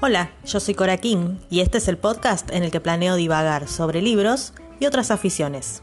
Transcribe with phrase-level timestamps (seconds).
[0.00, 3.66] Hola, yo soy Cora King y este es el podcast en el que planeo divagar
[3.66, 5.82] sobre libros y otras aficiones.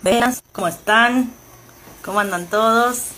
[0.00, 1.30] Buenas, ¿cómo están?
[2.02, 3.08] ¿Cómo andan todos?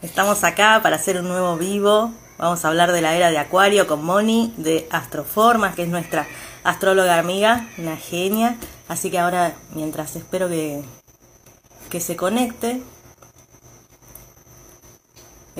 [0.00, 2.10] Estamos acá para hacer un nuevo vivo.
[2.38, 6.26] Vamos a hablar de la era de Acuario con Moni de Astroformas, que es nuestra
[6.64, 8.56] astróloga amiga, una genia.
[8.88, 10.82] Así que ahora, mientras espero que,
[11.90, 12.82] que se conecte,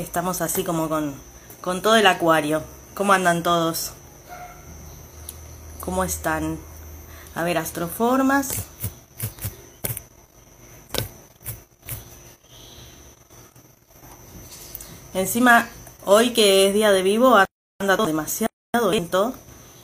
[0.00, 1.14] Estamos así como con,
[1.60, 2.62] con todo el acuario.
[2.94, 3.92] ¿Cómo andan todos?
[5.80, 6.58] ¿Cómo están?
[7.34, 8.48] A ver, astroformas.
[15.12, 15.68] Encima,
[16.06, 17.36] hoy que es día de vivo,
[17.78, 18.48] anda todo demasiado
[18.90, 19.34] lento.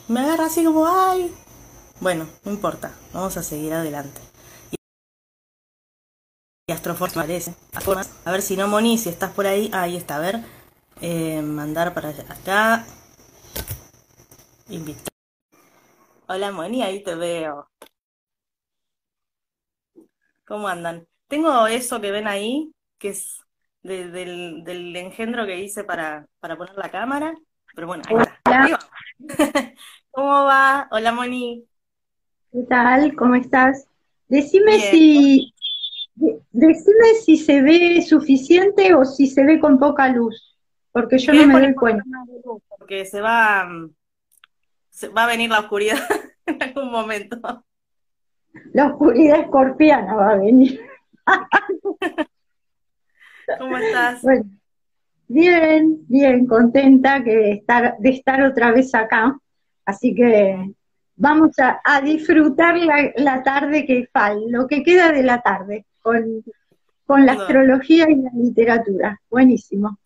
[0.09, 1.35] Me agarra así como, ay.
[2.01, 4.26] Bueno, no importa, vamos a seguir adelante
[6.69, 7.55] y Astroforce parece.
[8.25, 9.71] A ver si no, Moni, si estás por ahí.
[9.73, 10.41] ahí está, a ver.
[11.01, 12.85] Eh, mandar para acá.
[14.69, 15.07] Invitar.
[16.27, 17.71] Hola, Moni, ahí te veo.
[20.45, 21.07] ¿Cómo andan?
[21.29, 23.41] Tengo eso que ven ahí, que es
[23.83, 27.33] del, del, engendro que hice para, para poner la cámara.
[27.77, 28.81] Pero bueno, ahí está.
[30.11, 30.89] ¿Cómo va?
[30.91, 31.65] Hola, Moni.
[32.51, 33.15] ¿Qué tal?
[33.15, 33.87] ¿Cómo estás?
[34.29, 35.55] Decime si,
[36.17, 40.57] Decime si se ve suficiente o si se ve con poca luz,
[40.91, 42.05] porque yo no me doy cuenta.
[42.79, 43.69] Porque se va,
[44.89, 45.99] se va a venir la oscuridad
[46.47, 47.39] en algún momento.
[48.73, 50.81] La oscuridad escorpiana va a venir.
[53.59, 54.23] ¿Cómo estás?
[55.29, 59.39] bien, bien, contenta que estar, de estar otra vez acá.
[59.85, 60.73] Así que
[61.15, 65.85] vamos a, disfrutar la, la, tarde que falta, lo que queda de la tarde
[67.07, 69.21] con, la astrología y la literatura.
[69.29, 69.99] Buenísimo.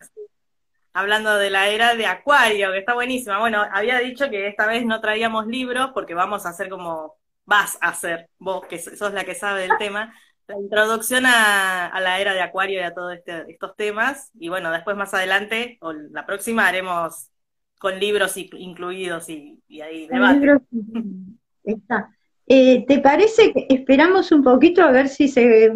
[0.93, 3.39] Hablando de la era de Acuario, que está buenísima.
[3.39, 7.15] Bueno, había dicho que esta vez no traíamos libros porque vamos a hacer como
[7.45, 10.13] vas a hacer, vos que sos la que sabe del tema,
[10.47, 14.31] la introducción a, la era de Acuario y a todos este, estos temas.
[14.39, 17.29] Y bueno, después más adelante, o la próxima, haremos
[17.79, 20.57] con libros incluidos y, ahí debate.
[21.63, 22.11] Está.
[22.53, 25.71] Eh, ¿Te parece que esperamos un poquito a ver si se,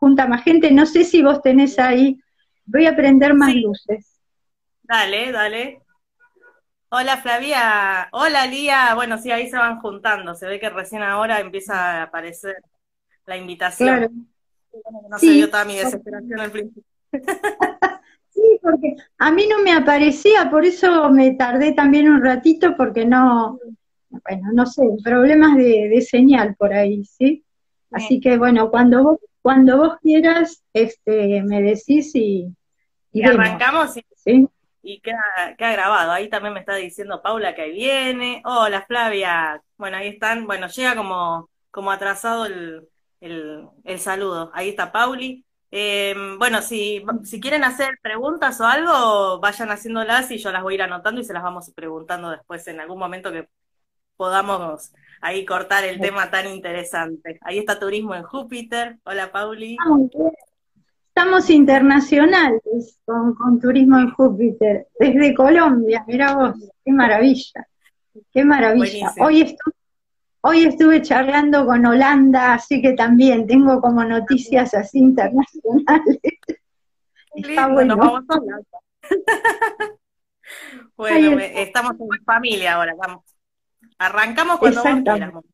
[0.00, 0.70] junta más gente?
[0.70, 2.18] No sé si vos tenés ahí.
[2.64, 4.18] Voy a prender más luces.
[4.82, 5.82] Dale, dale.
[6.88, 8.94] Hola Flavia, hola Lía.
[8.94, 10.34] Bueno, sí, ahí se van juntando.
[10.34, 12.56] Se ve que recién ahora empieza a aparecer
[13.26, 13.98] la invitación.
[13.98, 14.12] Claro.
[15.10, 16.82] no se dio toda mi desesperación al principio.
[18.30, 23.04] sí, porque a mí no me aparecía, por eso me tardé también un ratito porque
[23.04, 23.58] no,
[24.22, 27.44] bueno, no sé, problemas de, señal por ahí, ¿sí?
[27.90, 32.48] Así que bueno, cuando vos, cuando vos quieras, este, me decís y,
[33.12, 34.48] y, arrancamos y, ¿sí?
[34.84, 36.12] y queda, grabado.
[36.12, 38.42] Ahí también me está diciendo Paula que ahí viene.
[38.44, 39.62] Hola Flavia.
[39.76, 40.46] Bueno, ahí están.
[40.46, 42.88] Bueno, llega como, como atrasado el,
[43.20, 44.50] el, el saludo.
[44.54, 45.44] Ahí está Pauli.
[45.70, 50.74] Em, bueno, si, si quieren hacer preguntas o algo, vayan haciéndolas y yo las voy
[50.74, 53.48] a ir anotando y se las vamos preguntando después en algún momento que
[54.16, 57.38] podamos ahí cortar el tema tan interesante.
[57.42, 58.98] Ahí está Turismo en Júpiter.
[59.04, 59.76] Hola, Pauli.
[61.08, 66.54] Estamos internacionales con, Turismo en Júpiter, desde Colombia, mira vos,
[66.84, 67.68] qué maravilla,
[68.32, 69.12] qué maravilla.
[69.20, 69.74] Hoy estuve,
[70.40, 76.18] hoy estuve charlando con Holanda, así que también tengo como noticias así internacionales.
[77.36, 77.96] Está bueno.
[80.96, 83.33] bueno, estamos en familia ahora, vamos.
[83.98, 85.44] Arrancamos cuando vos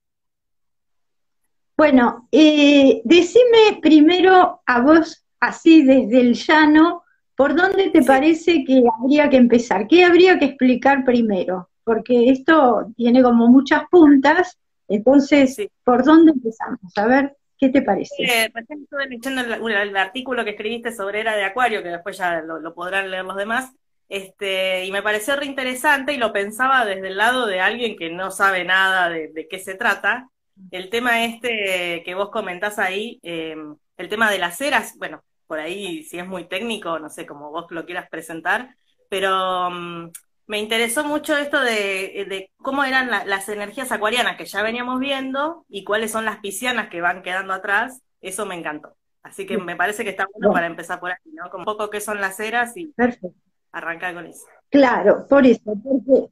[1.76, 7.04] Bueno, eh, decime primero a vos, así desde el llano,
[7.34, 9.86] ¿por dónde te parece que habría que empezar?
[9.86, 11.70] ¿Qué habría que explicar primero?
[11.84, 14.58] Porque esto tiene como muchas puntas,
[14.88, 16.92] entonces, ¿por dónde empezamos?
[16.96, 18.22] A ver, ¿qué te parece?
[18.22, 22.74] Eh, estuve leyendo el, artículo que escribiste sobre Era de Acuario, que después ya lo
[22.74, 23.72] podrán leer los demás,
[24.10, 28.10] este, y me pareció re interesante y lo pensaba desde el lado de alguien que
[28.10, 30.28] no sabe nada de, qué se trata.
[30.72, 35.60] El tema este que vos comentás ahí, em, el tema de las eras, bueno, por
[35.60, 38.74] ahí si es muy técnico, no sé cómo vos lo quieras presentar,
[39.08, 40.10] pero mm,
[40.48, 45.84] me interesó mucho esto de, cómo eran las energías acuarianas que ya veníamos viendo y
[45.84, 48.02] cuáles son las piscianas que van quedando atrás.
[48.20, 48.96] Eso me encantó.
[49.22, 51.48] Así que me parece que está bueno para empezar por aquí, ¿no?
[51.48, 54.46] Con un poco qué son las eras y, Perfecto arrancar con eso.
[54.70, 55.74] Claro, por eso,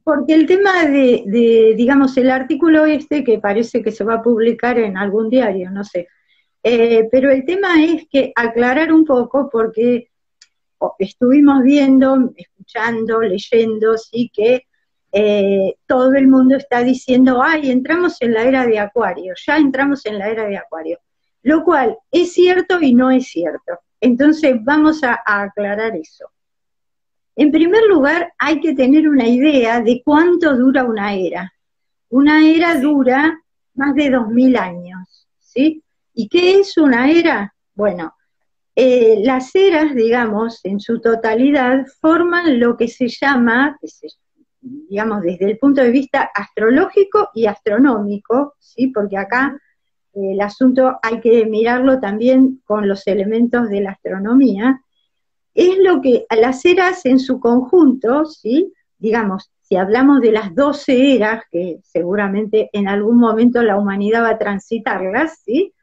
[0.03, 4.21] porque, el tema de, de, digamos, el artículo este, que parece que se va a
[4.21, 6.07] publicar en algún diario, no sé,
[6.63, 10.09] Eh, pero el tema es que aclarar un poco porque
[10.99, 14.65] estuvimos viendo, escuchando, leyendo, sí que
[15.11, 20.05] eh, todo el mundo está diciendo, ay, entramos en la era de Acuario, ya entramos
[20.05, 20.99] en la era de Acuario,
[21.43, 23.79] lo cual es cierto y no es cierto.
[23.99, 26.29] Entonces vamos a, aclarar eso.
[27.35, 31.53] En primer lugar, hay que tener una idea de cuánto dura una era.
[32.09, 33.39] Una era dura
[33.75, 35.83] más de dos mil años, ¿sí?
[36.13, 37.53] ¿Y qué es una era?
[37.73, 38.13] Bueno,
[38.75, 43.77] eh, las eras, digamos, en su totalidad, forman lo que se llama,
[44.61, 48.87] digamos, desde el punto de vista astrológico y astronómico, ¿sí?
[48.87, 49.57] Porque acá
[50.13, 54.81] el asunto hay que mirarlo también con los elementos de la astronomía,
[55.53, 58.73] es lo que las eras en su conjunto, ¿sí?
[58.97, 64.31] digamos, si hablamos de las 12 eras, que seguramente en algún momento la humanidad va
[64.31, 65.73] a transitarlas, ¿sí?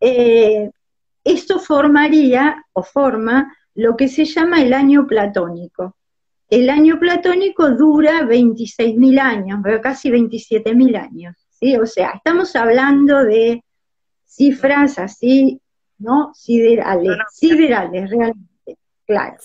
[0.00, 0.70] Eh,
[1.24, 5.96] esto formaría o forma lo que se llama el año platónico.
[6.48, 11.36] El año platónico dura 26.000 años, casi 27.000 años.
[11.50, 11.76] ¿sí?
[11.76, 13.62] O sea, estamos hablando de
[14.24, 15.60] cifras así,
[15.98, 16.32] ¿no?
[16.34, 18.47] Siderales, siderales realmente,
[19.08, 19.36] claro.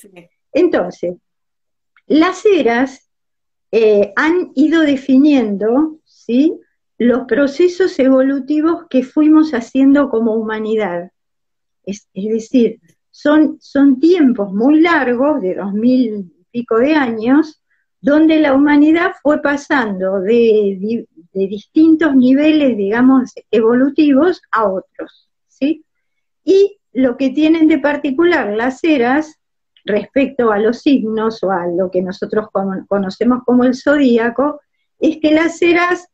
[0.51, 1.15] Entonces,
[2.05, 3.09] las eras
[3.71, 6.59] eh, han ido definiendo, ¿sí?
[6.97, 11.11] Los procesos evolutivos que fuimos haciendo como humanidad.
[11.85, 12.79] Es, decir,
[13.09, 17.63] son, son tiempos muy largos, de dos mil y pico de años,
[17.99, 25.85] donde la humanidad fue pasando de, de distintos niveles, digamos, evolutivos a otros, ¿sí?
[26.43, 29.39] Y lo que tienen de particular las eras
[29.85, 32.47] respecto a los signos o a lo que nosotros
[32.87, 34.61] conocemos como el zodíaco,
[34.99, 36.07] es que las eras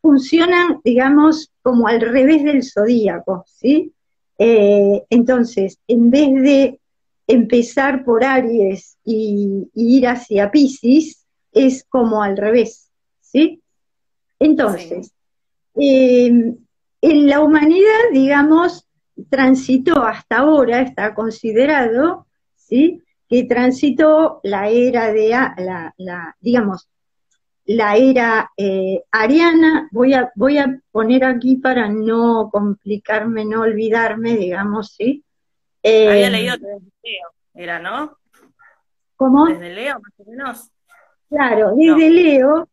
[0.00, 3.92] funcionan, digamos, como al revés del zodíaco, ¿sí?
[4.38, 6.80] Eh, entonces, en vez de
[7.28, 12.90] empezar por Aries y, y ir hacia Pisces, es como al revés,
[13.20, 13.62] ¿sí?
[14.38, 15.12] Entonces,
[15.74, 16.56] em,
[17.00, 18.88] en la humanidad, digamos,
[19.28, 22.26] transitó hasta ahora, está considerado,
[22.56, 23.02] ¿sí?
[23.32, 26.86] Que transitó la era de, la, digamos,
[27.64, 34.36] la era eh, ariana, voy a, voy a poner aquí para no complicarme, no olvidarme,
[34.36, 35.24] digamos, ¿sí?
[35.82, 38.18] Había em, leído desde Leo, era, ¿no?
[39.16, 39.46] ¿Cómo?
[39.46, 40.70] Desde Leo, más o menos.
[41.30, 42.68] Claro, desde Leo,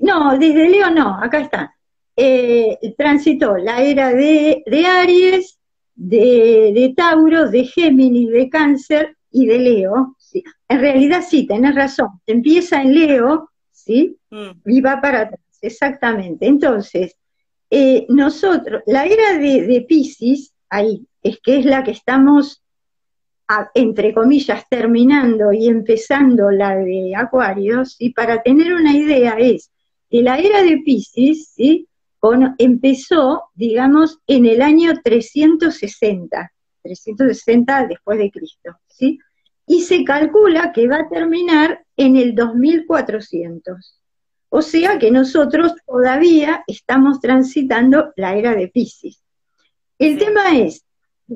[0.00, 1.74] no, desde Leo no, acá está.
[2.16, 5.58] Eh, transitó la era de, Aries,
[5.94, 10.16] de, Tauro, de Géminis, de Cáncer y de Leo.
[10.18, 10.42] ¿sí?
[10.68, 12.08] En realidad sí, tenés razón.
[12.26, 14.16] Empieza en Leo, ¿sí?
[14.30, 14.50] Mm.
[14.66, 16.46] Y va para atrás, exactamente.
[16.46, 17.16] Entonces,
[17.70, 22.62] eh, nosotros, la era de, de Pisces, ahí, es que es la que estamos,
[23.74, 29.70] entre comillas, terminando y empezando la de Acuarios, y para tener una idea es
[30.08, 31.86] que la era de Pisces, ¿sí?
[32.58, 39.18] empezó, digamos, en el año 360, 360 después de Cristo, ¿sí?
[39.66, 44.00] Y se calcula que va a terminar en el 2400.
[44.48, 49.22] O sea que nosotros todavía estamos transitando la era de Pisces.
[49.98, 50.84] El tema es,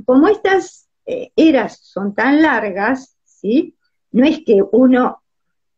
[0.04, 3.76] como estas eh, eras son tan largas, ¿sí?
[4.10, 5.22] No es que uno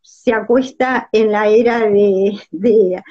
[0.01, 3.03] se acuesta en la era de, de,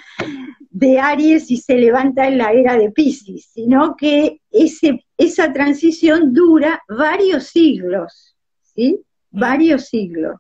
[0.82, 6.82] Aries y se levanta en la era de Pisces, sino que ese, esa transición dura
[6.90, 9.02] varios siglos, ¿sí?
[9.32, 10.36] Varios siglos.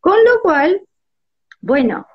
[0.00, 0.80] Con lo cual,
[1.60, 2.06] bueno,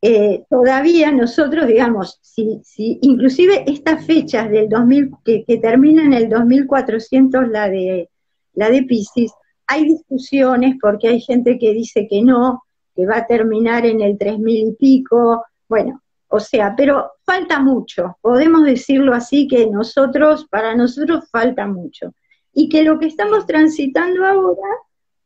[0.00, 6.14] eh, todavía nosotros, digamos, si, si, inclusive estas fechas del 2000, que, que terminan en
[6.14, 8.08] el 2400, la de,
[8.54, 9.32] la de Pisces,
[9.66, 12.64] hay discusiones porque hay gente que dice que no,
[12.96, 17.58] que va a terminar en el tres mil y pico, bueno, o sea, pero falta
[17.58, 22.14] mucho, podemos decirlo así que nosotros, para nosotros falta mucho.
[22.52, 24.68] Y que lo que estamos transitando ahora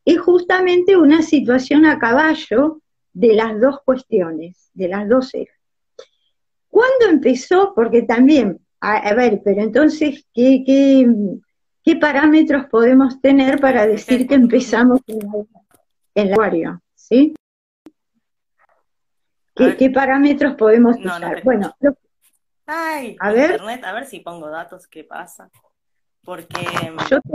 [0.05, 2.81] es justamente una situación a caballo
[3.13, 5.57] de las dos cuestiones, de las dos eras.
[6.71, 7.75] ¿Cuándo empezó?
[7.75, 11.07] Porque también, a, ver, pero entonces, ¿qué, ¿qué,
[11.85, 15.21] qué, parámetros podemos tener para decir que empezamos en,
[16.15, 16.81] el acuario?
[16.95, 17.35] ¿Sí?
[19.55, 21.43] ¿Qué, parámetros podemos usar?
[21.45, 21.75] bueno,
[22.67, 23.53] a ver.
[23.53, 25.51] Internet, a ver si pongo datos, ¿qué pasa?
[26.25, 26.93] Porque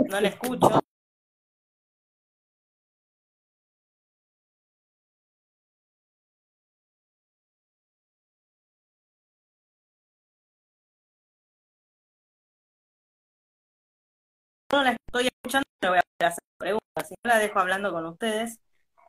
[0.09, 0.79] no le escucho.
[15.09, 17.07] estoy escuchando, le voy a hacer preguntas.
[17.07, 18.59] Si no la dejo hablando con ustedes,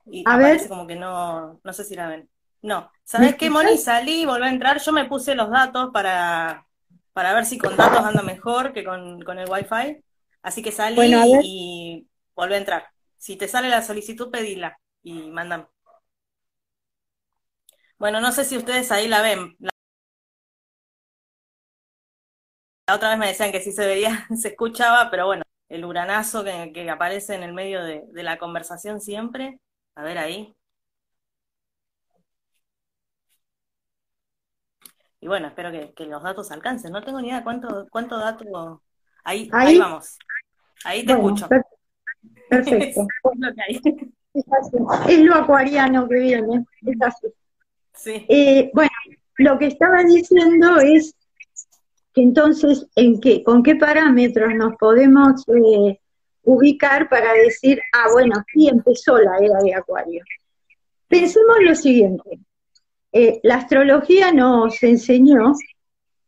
[0.07, 0.67] y a ver.
[0.69, 2.29] como que no, no sé si la ven.
[2.63, 3.79] No, ¿sabes qué, Moni?
[3.79, 6.67] Salí, volví a entrar, yo me puse los datos para,
[7.13, 10.03] para ver si con datos anda mejor que con, con el Wi-Fi.
[10.43, 11.01] Así que salí
[11.43, 12.89] y volví a entrar.
[13.17, 15.69] Si te sale la solicitud, pedila y mandan.
[17.99, 19.57] Bueno, no sé si ustedes ahí la ven.
[19.59, 19.71] La,
[22.95, 26.91] otra vez me decían que sí se veía, se escuchaba, pero bueno, el uranazo que,
[26.91, 29.61] aparece en el medio de, de la conversación siempre.
[29.95, 30.57] A ver ahí.
[35.21, 36.93] Y bueno, espero que, los datos alcancen.
[36.93, 38.83] No tengo ni idea cuánto, cuánto dato.
[39.23, 40.19] Ahí, ahí, vamos.
[40.85, 41.49] Ahí te escucho.
[42.49, 43.07] Perfecto.
[45.09, 46.65] es, lo acuariano que viene.
[46.87, 47.27] Es así.
[47.95, 48.27] Sí.
[48.29, 48.91] Eh, bueno,
[49.37, 51.15] lo que estaba diciendo es
[52.15, 56.01] que entonces, ¿en qué, ¿con qué parámetros nos podemos eh,
[56.43, 60.25] ubicar para decir, ah, bueno, aquí empezó la era de Acuario?
[61.09, 62.39] Pensemos lo siguiente,
[63.13, 65.55] eh, la astrología nos enseñó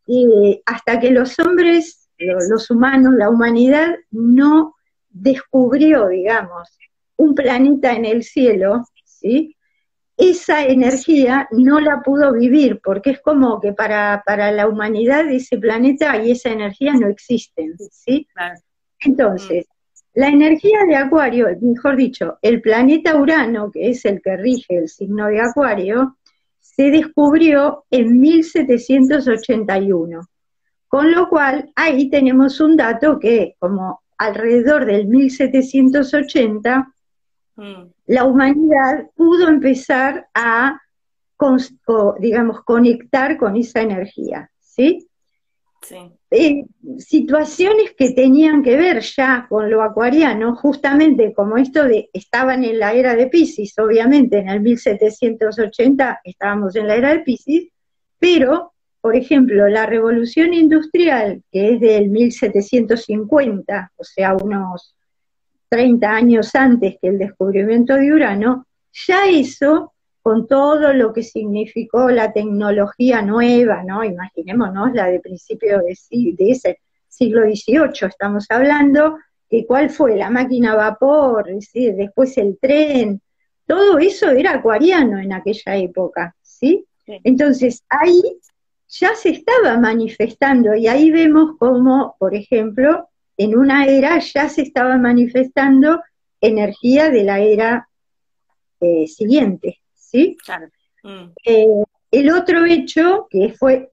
[0.06, 4.74] que hasta que los hombres, los humanos, la humanidad no
[5.10, 6.68] descubrió, digamos,
[7.16, 9.56] un planeta en el cielo, ¿sí?
[10.16, 14.22] esa energía no la pudo vivir, porque es como que para,
[14.52, 18.28] la humanidad ese planeta y esa energía no existen, ¿sí?
[19.00, 19.66] Entonces,
[20.14, 24.88] la energía de Acuario, mejor dicho, el planeta Urano, que es el que rige el
[24.88, 26.18] signo de Acuario,
[26.74, 30.22] se descubrió en 1781.
[30.88, 36.94] Con lo cual, ahí tenemos un dato que, como alrededor del 1780,
[37.56, 37.82] mm.
[38.06, 40.80] la humanidad pudo empezar a,
[42.18, 45.08] digamos, conectar con esa energía, ¿sí?
[46.30, 46.64] Eh,
[46.98, 52.78] situaciones que tenían que ver ya con lo acuariano, justamente como esto de, estaban en
[52.78, 57.68] la era de Pisces, obviamente en el 1780 estábamos en la era de Pisces,
[58.18, 64.94] pero, por ejemplo, la revolución industrial, que es del 1750, o sea, unos
[65.68, 69.91] 30 años antes que el descubrimiento de Urano, ya eso
[70.22, 74.04] con todo lo que significó la tecnología nueva, ¿no?
[74.04, 75.92] Imaginémonos la de principio de,
[76.50, 79.18] ese siglo XVIII, estamos hablando,
[79.50, 83.20] que cuál fue la máquina a vapor, después el tren,
[83.66, 86.86] todo eso era acuariano en aquella época, ¿sí?
[87.06, 88.22] Entonces ahí
[88.88, 94.62] ya se estaba manifestando y ahí vemos cómo, por ejemplo, en una era ya se
[94.62, 96.00] estaba manifestando
[96.40, 97.88] energía de la era
[98.80, 99.81] eh, siguiente,
[100.12, 100.36] ¿sí?
[101.02, 101.32] Mm.
[101.44, 103.88] Eh, el otro hecho, que fue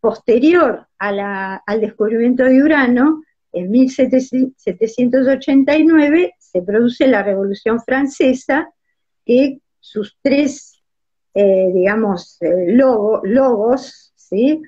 [0.00, 8.70] posterior al descubrimiento de Urano, en 1789 se produce la Revolución Francesa,
[9.24, 10.82] que sus tres,
[11.34, 14.60] eh, digamos, eh, logos, ¿sí?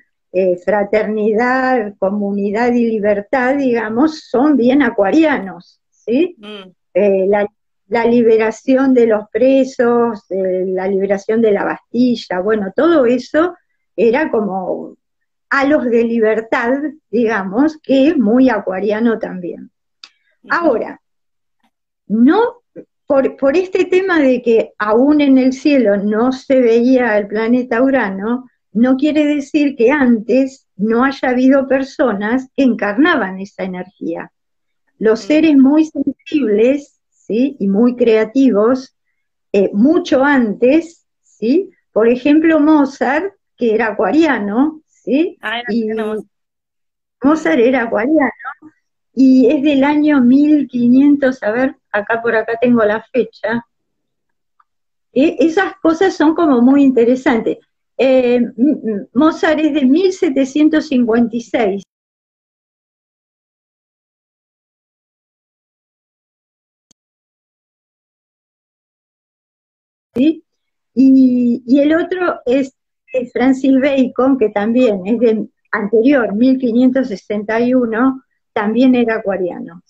[0.65, 6.35] fraternidad, comunidad y libertad, digamos, son bien acuarianos, ¿sí?
[6.37, 6.71] Mm.
[7.29, 7.47] la
[7.87, 13.55] la liberación de los presos, la liberación de la Bastilla, bueno, todo eso
[13.95, 14.97] era como
[15.49, 16.73] halos de libertad,
[17.09, 19.71] digamos, que es muy acuariano también.
[20.49, 20.99] Ahora,
[22.07, 22.61] no
[23.07, 27.81] por, por, este tema de que aún en el cielo no se veía el planeta
[27.81, 34.31] Urano, no quiere decir que antes no haya habido personas que encarnaban esa energía.
[34.97, 36.94] Los seres muy sensibles
[37.27, 38.95] y muy creativos,
[39.51, 41.71] eh, mucho antes, ¿sí?
[41.91, 45.37] Por ejemplo, Mozart, que era acuariano, ¿sí?
[45.41, 45.87] Ah, y
[47.23, 48.31] Mozart era acuariano,
[49.13, 53.65] y es del año 1500, a ver, acá por acá tengo la fecha.
[55.13, 57.59] E, esas cosas son como muy interesantes.
[57.97, 58.41] Eh,
[59.13, 61.83] Mozart es de 1756,
[70.95, 72.73] Y, el otro es,
[73.33, 78.23] Francis Bacon, que también es de anterior, 1561,
[78.53, 79.83] también era acuariano.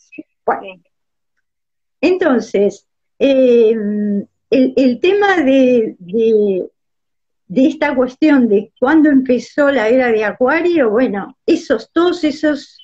[2.01, 2.87] entonces,
[3.19, 11.37] em, el, tema de, de, esta cuestión de cuándo empezó la era de Acuario, bueno,
[11.45, 12.79] esos, todos esos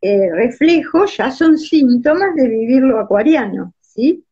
[0.00, 4.24] eh, reflejos ya son síntomas de vivir lo acuariano, ¿sí?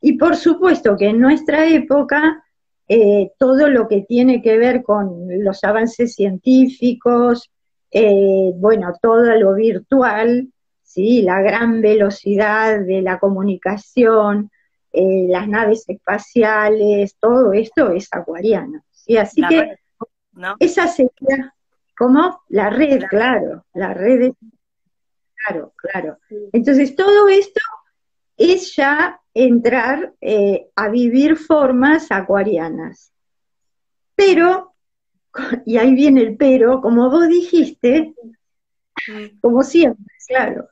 [0.00, 2.44] Y por supuesto que en nuestra época
[2.88, 7.48] eh, todo lo que tiene que ver con los avances científicos,
[7.92, 10.48] eh, bueno, todo lo virtual,
[10.82, 11.22] ¿sí?
[11.22, 14.50] la gran velocidad de la comunicación,
[14.92, 18.82] eh, las naves espaciales, todo esto es acuariano.
[18.90, 19.16] ¿sí?
[19.16, 19.76] Así que
[20.58, 21.54] esa sería
[21.96, 24.32] como la red, claro, la red es,
[25.46, 26.18] claro, claro.
[26.52, 27.60] Entonces todo esto
[28.36, 33.12] es ya entrar eh, a vivir formas acuarianas.
[34.14, 34.74] Pero,
[35.66, 38.14] y ahí viene el pero, como vos dijiste,
[39.40, 40.68] como siempre, claro,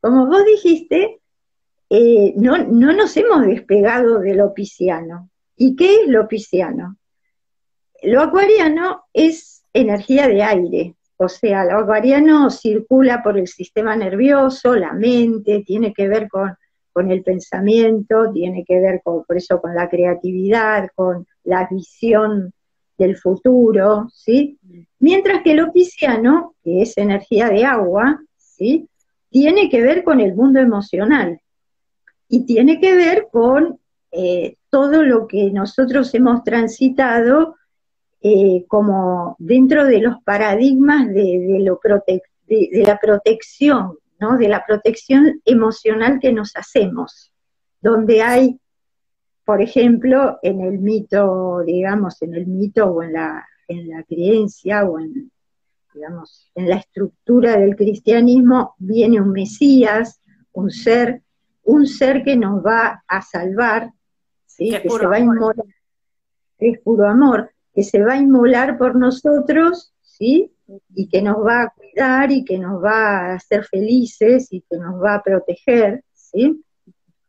[0.00, 1.20] como vos dijiste,
[1.88, 5.30] eh, no, no nos hemos despegado de lo pisciano.
[5.56, 6.96] ¿Y qué es lo pisciano?
[8.02, 14.74] Lo acuariano es energía de aire, o sea, lo acuariano circula por el sistema nervioso,
[14.74, 16.56] la mente, tiene que ver con,
[16.94, 22.52] el pensamiento, tiene que ver con, por eso con la creatividad, con la visión
[22.98, 24.58] del futuro, ¿sí?
[24.98, 28.88] Mientras que lo pisciano, que es energía de agua, ¿sí?
[29.30, 31.40] Tiene que ver con el mundo emocional
[32.28, 33.78] y tiene que ver con
[34.12, 37.56] eh, todo lo que nosotros hemos transitado
[38.22, 41.64] eh, como dentro de los paradigmas de,
[42.84, 44.36] la protección, ¿no?
[44.36, 47.32] de la protección emocional que nos hacemos,
[47.80, 48.60] donde hay,
[49.44, 54.84] por ejemplo, en el mito, digamos, en el mito o en la, en la creencia
[54.84, 55.30] o en,
[55.94, 60.20] digamos, en la estructura del cristianismo, viene un Mesías,
[60.52, 61.22] un ser,
[61.64, 63.90] un ser que nos va a salvar,
[64.46, 64.70] ¿sí?
[64.70, 65.64] que se va a inmolar,
[66.58, 70.52] es puro amor, que se va a inmolar por nosotros, ¿sí?
[70.94, 74.76] Y que nos va a cuidar y que nos va a hacer felices y que
[74.76, 76.62] nos va a proteger, ¿sí?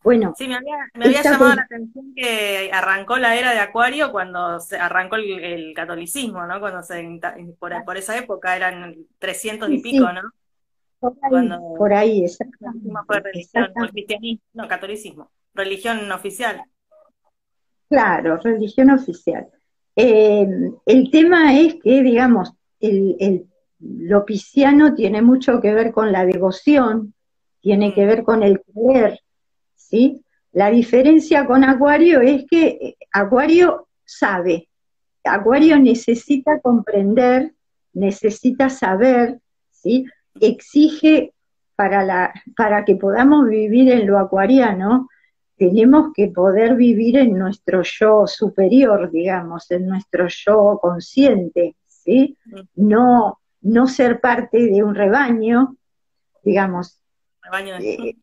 [0.03, 0.33] Bueno.
[0.35, 5.15] Sí, me había, llamado la atención que arrancó la era de Acuario cuando se arrancó
[5.15, 6.59] el, catolicismo, ¿no?
[6.59, 7.19] Cuando se,
[7.59, 10.21] por, por, esa época eran 300 y pico, ¿no?
[10.99, 12.25] Por ahí, cuando, por ahí
[13.07, 16.63] fue religión, cristianismo, no, catolicismo, religión oficial.
[17.89, 19.47] Claro, religión oficial.
[19.95, 20.47] Eh,
[20.85, 23.47] el tema es que, digamos, el,
[23.79, 27.13] lo pisciano tiene mucho que ver con la devoción,
[27.61, 29.19] tiene que ver con el creer,
[29.75, 30.23] ¿sí?
[30.51, 34.67] La diferencia con Acuario es que eh, Acuario sabe,
[35.23, 37.53] Acuario necesita comprender,
[37.93, 39.39] necesita saber,
[39.69, 40.05] ¿sí?
[40.39, 41.33] Exige
[41.75, 45.09] para, la, para que podamos vivir en lo acuariano,
[45.57, 52.37] tenemos que poder vivir en nuestro yo superior, digamos, en nuestro yo consciente, ¿sí?
[52.75, 55.75] No, no ser parte de un rebaño,
[56.43, 56.99] digamos.
[57.79, 58.15] Eh,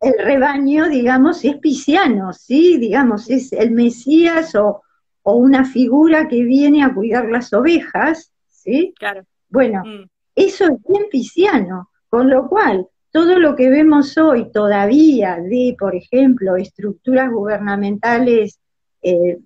[0.00, 2.78] el rebaño, digamos, es pisciano, ¿sí?
[2.78, 4.82] Digamos, es el Mesías o,
[5.22, 8.94] o, una figura que viene a cuidar las ovejas, ¿sí?
[8.98, 9.24] Claro.
[9.48, 10.08] Bueno, mm.
[10.34, 15.96] eso es bien pisciano, con lo cual todo lo que vemos hoy todavía de, por
[15.96, 18.60] ejemplo, estructuras gubernamentales
[19.02, 19.38] eh,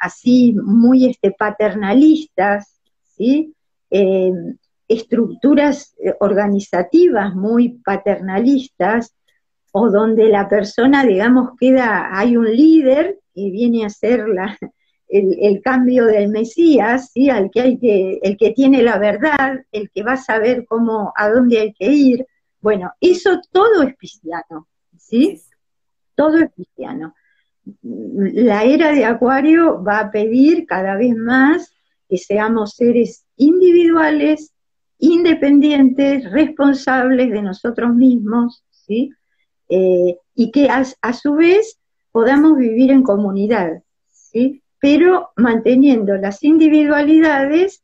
[0.00, 2.77] así muy este, paternalistas,
[3.18, 3.54] ¿sí?
[3.90, 4.32] Eh,
[4.88, 9.14] estructuras eh, organizativas muy paternalistas,
[9.72, 14.56] o donde la persona, digamos, queda, hay un líder que viene a ser la,
[15.08, 17.30] el, cambio del Mesías, ¿sí?
[17.30, 21.12] Al que hay que, el que tiene la verdad, el que va a saber cómo,
[21.16, 22.26] a dónde hay que ir,
[22.60, 25.40] bueno, eso todo es cristiano, ¿sí?
[26.14, 27.14] Todo es cristiano.
[27.82, 31.72] La era de Acuario va a pedir cada vez más
[32.08, 34.52] que seamos seres individuales,
[34.98, 39.10] independientes, responsables de nosotros mismos, ¿sí?
[39.68, 41.78] Eh, y que a, a, su vez
[42.10, 44.62] podamos vivir en comunidad, ¿sí?
[44.80, 47.82] Pero manteniendo las individualidades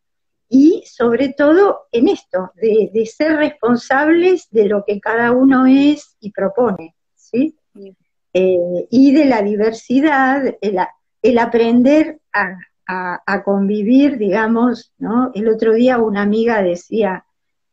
[0.48, 6.30] y sobre todo en esto, de, ser responsables de lo que cada uno es y
[6.30, 7.56] propone, ¿sí?
[8.32, 12.56] Eh, y de la diversidad, el, aprender a,
[13.44, 15.30] convivir, digamos, ¿no?
[15.34, 17.24] El otro día una amiga decía,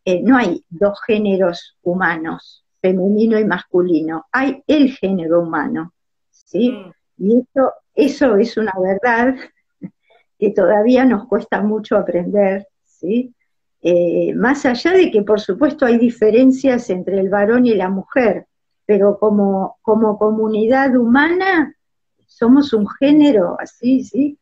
[0.06, 5.94] eh, no hay dos géneros humanos, femenino y masculino, hay el género humano,
[6.32, 6.72] ¿sí?
[6.72, 6.92] Mm.
[7.18, 9.36] Y eso, eso es una verdad
[10.40, 13.34] que todavía nos cuesta mucho aprender, ¿sí?
[13.84, 18.46] Eh, más allá de que por supuesto hay diferencias entre el varón y la mujer,
[18.86, 21.76] pero como, como comunidad humana
[22.28, 24.38] somos un género así, ¿sí?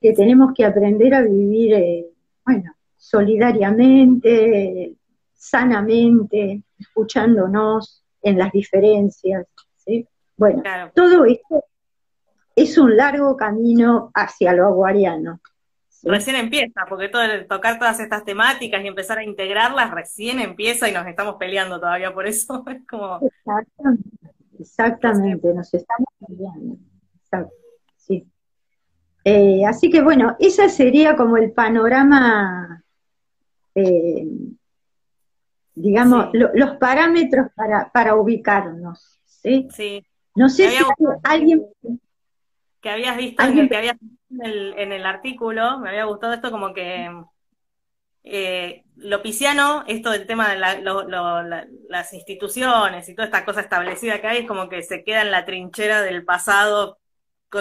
[0.00, 2.06] Que tenemos que aprender a vivir, eh,
[2.44, 4.94] bueno, solidariamente,
[5.34, 10.06] sanamente, escuchándonos en las diferencias, ¿sí?
[10.36, 10.62] Bueno,
[10.94, 11.64] todo esto
[12.56, 15.40] es un largo camino hacia lo aguariano,
[16.02, 20.88] recién empieza, porque todo el, tocar todas estas temáticas y empezar a integrarlas recién empieza
[20.88, 22.64] y nos estamos peleando todavía por eso.
[22.68, 23.20] Es como...
[24.58, 26.76] Exactamente, nos estamos peleando.
[27.96, 28.26] sí.
[29.28, 32.82] Eh, así que bueno, ese sería como el panorama,
[33.74, 34.26] eh,
[35.74, 39.20] digamos, los parámetros para, para ubicarnos.
[39.26, 39.68] ¿sí?
[39.70, 40.04] sí.
[40.34, 40.84] No sé si
[41.24, 41.66] alguien...
[42.80, 43.68] Que habías visto, ¿Alguien?
[43.68, 43.96] que habías
[44.30, 47.10] en el, en el artículo, me había gustado esto como que
[48.22, 50.58] eh, lo pisciano, esto del tema de
[51.88, 55.32] las instituciones y toda esta cosa establecida que hay, es como que se queda en
[55.32, 56.98] la trinchera del pasado,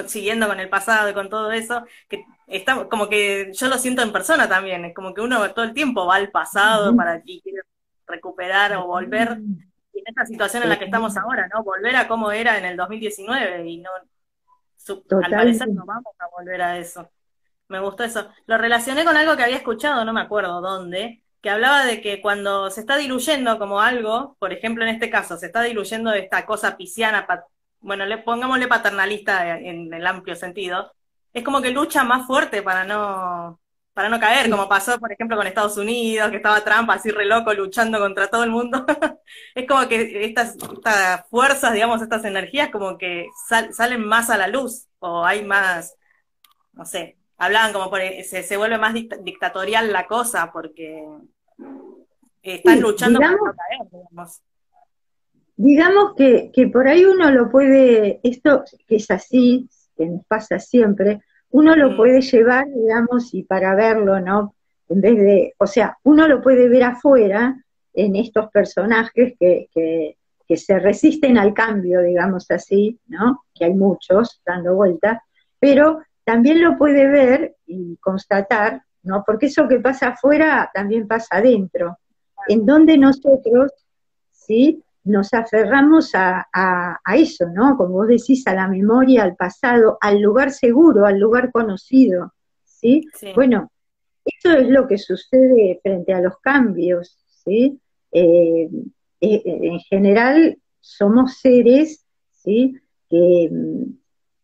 [0.07, 4.01] siguiendo con el pasado y con todo eso, que está como que yo lo siento
[4.01, 7.41] en persona también, es como que uno todo el tiempo va al pasado para que
[7.41, 7.61] quiere
[8.05, 11.63] recuperar o volver en esta situación en la que estamos ahora, ¿no?
[11.63, 13.89] Volver a cómo era en el 2019 y no,
[15.23, 17.09] al parecer no vamos a volver a eso.
[17.67, 18.29] Me gustó eso.
[18.45, 22.21] Lo relacioné con algo que había escuchado, no me acuerdo dónde, que hablaba de que
[22.21, 26.45] cuando se está diluyendo como algo, por ejemplo en este caso, se está diluyendo esta
[26.45, 27.27] cosa pisciana,
[27.87, 30.91] bueno, le pongámosle paternalista en el amplio sentido,
[31.33, 33.61] es como que lucha más fuerte para no
[33.93, 37.25] para no caer, como pasó, por ejemplo, con Estados Unidos, que estaba Trump así re
[37.25, 38.85] loco luchando contra todo el mundo.
[39.55, 43.25] es como que estas, estas, fuerzas, digamos, estas energías, como que
[43.71, 45.95] salen más a la luz, o hay más,
[46.73, 51.03] no sé, hablaban como por, se, se vuelve más dictatorial la cosa, porque
[52.43, 54.41] están luchando digamos, para no caer, digamos.
[55.57, 59.67] Digamos que, que por ahí uno lo puede, esto que es así,
[59.97, 61.97] que nos pasa siempre, uno lo mm.
[61.97, 64.55] puede llevar, digamos, y para verlo, ¿no?
[64.89, 67.61] En vez de, o sea, uno lo puede ver afuera
[67.93, 70.17] en estos personajes que, que,
[70.47, 73.43] que se resisten al cambio, digamos así, ¿no?
[73.53, 75.23] Que hay muchos dando vuelta,
[75.59, 79.23] pero también lo puede ver y constatar, ¿no?
[79.25, 81.97] Porque eso que pasa afuera también pasa adentro,
[82.47, 83.71] en donde nosotros,
[84.31, 84.83] ¿sí?
[85.07, 86.45] Nos aferramos a,
[87.15, 87.77] eso, ¿no?
[87.77, 93.07] Como vos decís, a la memoria, al pasado, al lugar seguro, al lugar conocido, ¿sí?
[93.33, 93.71] Bueno,
[94.25, 97.79] eso es lo que sucede frente a los cambios, ¿sí?
[98.11, 98.69] Eh,
[99.21, 102.75] eh, en general somos seres, ¿sí?
[103.09, 103.49] Que,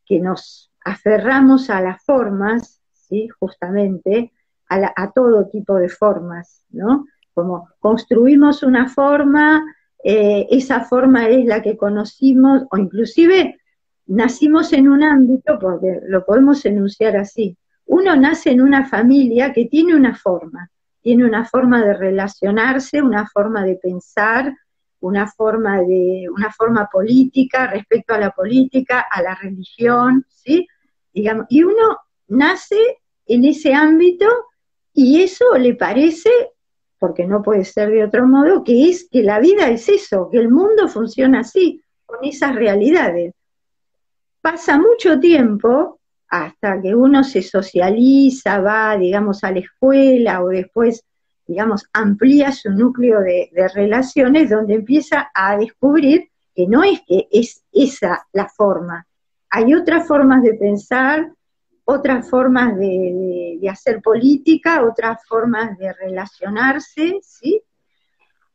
[0.06, 3.28] que, nos aferramos a las formas, ¿sí?
[3.39, 4.32] Justamente,
[4.69, 7.06] a, a todo tipo de formas, ¿no?
[7.34, 9.63] Como construimos una forma,
[10.04, 13.60] eh, esa forma es la que conocimos, o inclusive
[14.06, 19.66] nacimos en un ámbito, porque lo podemos enunciar así, uno nace en una familia que
[19.66, 20.70] tiene una forma,
[21.02, 24.54] tiene una forma de relacionarse, una forma de pensar,
[25.00, 30.66] una forma de una forma política respecto a la política, a la religión, ¿sí?
[31.13, 34.28] Digamos, y uno nace en ese ámbito
[34.94, 36.30] y eso le parece
[37.04, 40.38] porque no puede ser de otro modo, que es que la vida es eso, que
[40.38, 43.34] el mundo funciona así, con esas realidades.
[44.39, 51.04] Pasa mucho tiempo hasta que uno se socializa, va, digamos, a la escuela o después,
[51.46, 57.28] digamos, amplía su núcleo de, de relaciones donde empieza a descubrir que no es que
[57.34, 59.06] es esa la forma,
[59.50, 61.34] hay otras formas de pensar,
[61.86, 67.62] otras formas de, hacer política, otras formas de relacionarse, ¿sí?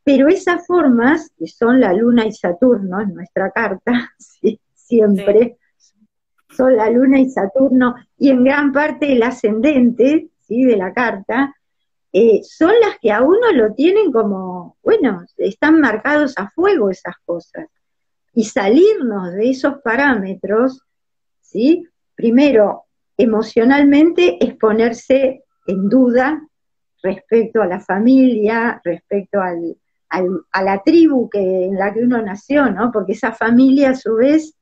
[0.03, 4.59] Pero esas formas, que son la Luna y Saturno en nuestra carta, ¿sí?
[4.73, 5.57] siempre,
[6.55, 10.63] son la Luna y Saturno, y en gran parte el ascendente ¿sí?
[10.63, 11.53] de la carta,
[12.11, 17.15] eh, son las que a uno lo tienen como, bueno, están marcados a fuego esas
[17.23, 17.67] cosas.
[18.33, 20.81] Y salirnos de esos parámetros,
[21.41, 21.87] ¿sí?
[22.15, 22.85] Primero,
[23.19, 26.41] emocionalmente es ponerse en duda
[27.03, 29.75] respecto a la familia, respecto al,
[30.09, 32.91] a la tribu que, en la que uno nació, ¿no?
[32.91, 34.55] Porque esa familia a su vez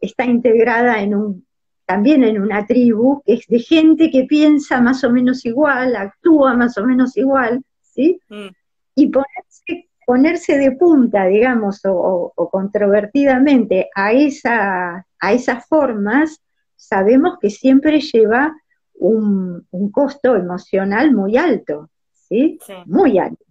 [0.00, 1.46] está integrada en un,
[1.86, 6.54] también en una tribu que es de gente que piensa más o menos igual, actúa
[6.54, 8.20] más o menos igual, ¿sí?
[8.28, 8.48] Mm.
[8.94, 16.40] Y ponerse, ponerse de punta, digamos, o, o controvertidamente a, esa, a esas formas,
[16.76, 18.54] sabemos que siempre lleva
[18.94, 22.58] un, costo emocional muy alto, ¿sí?
[22.86, 23.44] Muy alto.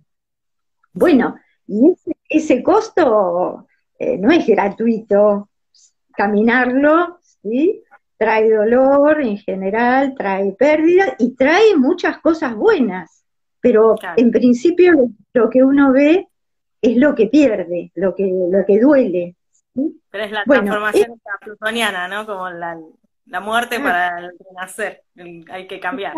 [0.94, 1.36] Bueno,
[1.68, 1.94] y
[2.30, 5.50] ese, costo eh, no es gratuito.
[6.16, 7.84] Caminarlo, ¿sí?
[8.18, 13.26] Trae dolor en general, trae pérdida y trae muchas cosas buenas,
[13.60, 16.28] pero en principio lo, que uno ve
[16.82, 19.36] es lo que pierde, lo que, lo que duele.
[20.12, 22.26] Pero es la transformación plutoniana, ¿no?
[22.28, 22.78] Como la,
[23.26, 25.04] la muerte para el renacer,
[25.52, 26.14] hay que cambiar.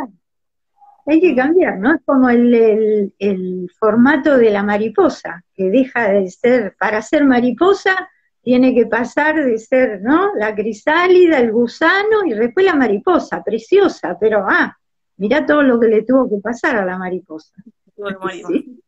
[1.06, 1.96] hay que cambiar, ¿no?
[1.96, 8.10] Es como el, el, formato de la mariposa, que deja de ser, para ser mariposa,
[8.42, 10.36] tiene que pasar de ser, ¿no?
[10.36, 14.78] La crisálida, el gusano y después la mariposa, preciosa, pero ah,
[15.18, 17.54] mira todo lo que le tuvo que pasar a la mariposa.
[18.48, 18.82] ¿Sí?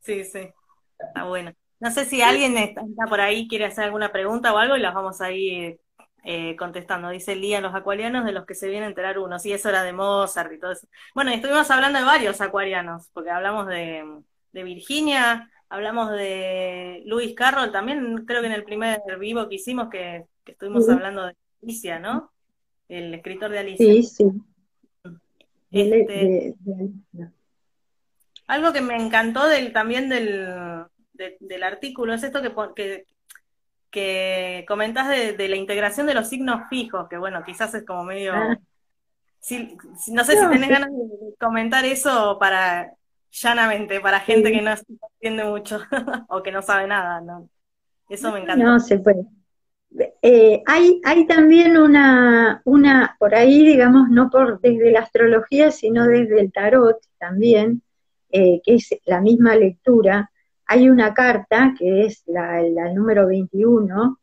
[0.00, 0.50] sí,
[0.98, 1.52] está bueno.
[1.80, 4.94] No sé si alguien está, por ahí, quiere hacer alguna pregunta o algo y las
[4.94, 5.80] vamos a ir
[6.24, 7.10] eh, contestando.
[7.10, 9.38] Dice Lía, los acuarianos de los que se viene a enterar uno.
[9.38, 10.86] Sí, eso era de Mozart y todo eso.
[11.14, 18.24] Bueno, estuvimos hablando de varios acuarianos, porque hablamos de, Virginia, hablamos de Luis Carroll también,
[18.24, 22.30] creo que en el primer vivo que hicimos que, estuvimos hablando de Alicia, ¿no?
[22.88, 23.86] El escritor de Alicia.
[23.86, 24.24] Sí, sí.
[25.72, 26.54] Este,
[28.46, 30.46] algo que me encantó del, también del,
[31.40, 33.06] del artículo es esto que, que,
[33.92, 38.32] que comentás de, la integración de los signos fijos, que bueno, quizás es como medio...
[38.34, 38.58] Ah.
[40.08, 42.92] no sé si tenés ganas de comentar eso para
[43.30, 45.80] llanamente, para gente que no entiende mucho
[46.28, 47.48] o que no sabe nada, ¿no?
[48.08, 48.64] Eso me encanta.
[48.64, 49.24] No se puede.
[50.22, 56.06] Eh, hay, hay también una, una, por ahí, digamos, no por desde la astrología, sino
[56.06, 57.82] desde el tarot también,
[58.30, 60.31] eh, que es la misma lectura,
[60.72, 62.62] hay una carta, que es la,
[62.94, 64.18] número 21,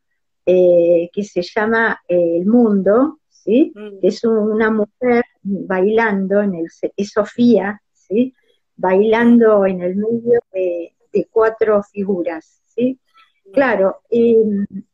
[0.47, 3.71] eh, que se llama eh, El Mundo, ¿sí?
[3.75, 3.99] Mm.
[4.01, 6.65] es una mujer bailando, en el,
[6.97, 8.33] es Sofía, ¿sí?
[8.75, 10.95] bailando en el medio de,
[11.29, 12.63] cuatro figuras.
[12.65, 12.99] ¿sí?
[13.45, 13.51] Mm.
[13.51, 14.01] Claro,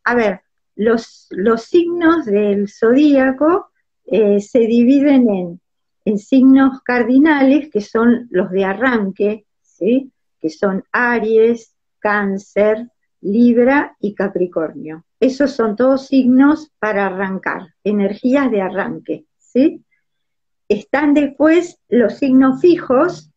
[0.04, 0.42] a ver,
[0.76, 3.70] los, los, signos del zodíaco
[4.08, 5.62] eh, se dividen en,
[6.04, 10.12] en signos cardinales, que son los de arranque, ¿sí?
[10.46, 15.04] Que son Aries, Cáncer, Libra y Capricornio.
[15.20, 19.84] Esos son todos signos para arrancar, energías de arranque, ¿sí?
[20.70, 23.32] Están después los signos fijos,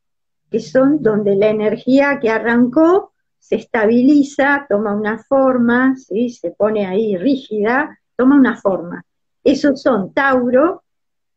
[0.50, 6.28] que son donde la energía que arrancó se estabiliza, toma una forma, ¿sí?
[6.28, 9.02] se pone ahí rígida, toma una forma.
[9.42, 10.82] Esos son Tauro,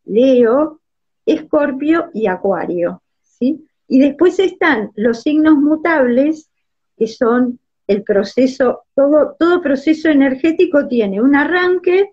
[0.03, 0.81] Leo,
[1.25, 3.01] Escorpio y Acuario.
[3.21, 3.65] ¿sí?
[3.91, 6.49] Y después están los signos mutables,
[6.95, 12.09] que son el proceso, todo, todo proceso energético tiene un arranque,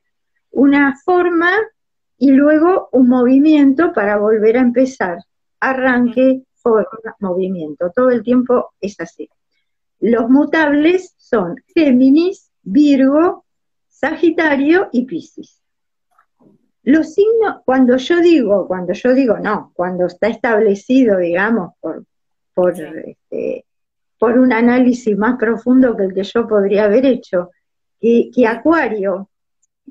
[0.50, 1.52] una forma
[2.18, 5.18] y luego un movimiento para volver a empezar.
[5.60, 7.92] Arranque, forma, movimiento.
[7.94, 9.28] Todo el tiempo es así.
[10.00, 13.44] Los mutables son Géminis, Virgo,
[13.86, 15.57] Sagitario y Piscis.
[16.88, 22.06] Los signos, cuando yo digo, cuando yo digo no, cuando está establecido, digamos, por,
[22.54, 23.66] por, este,
[24.18, 27.50] por un análisis más profundo que el que yo podría haber hecho,
[28.00, 29.28] que, Acuario,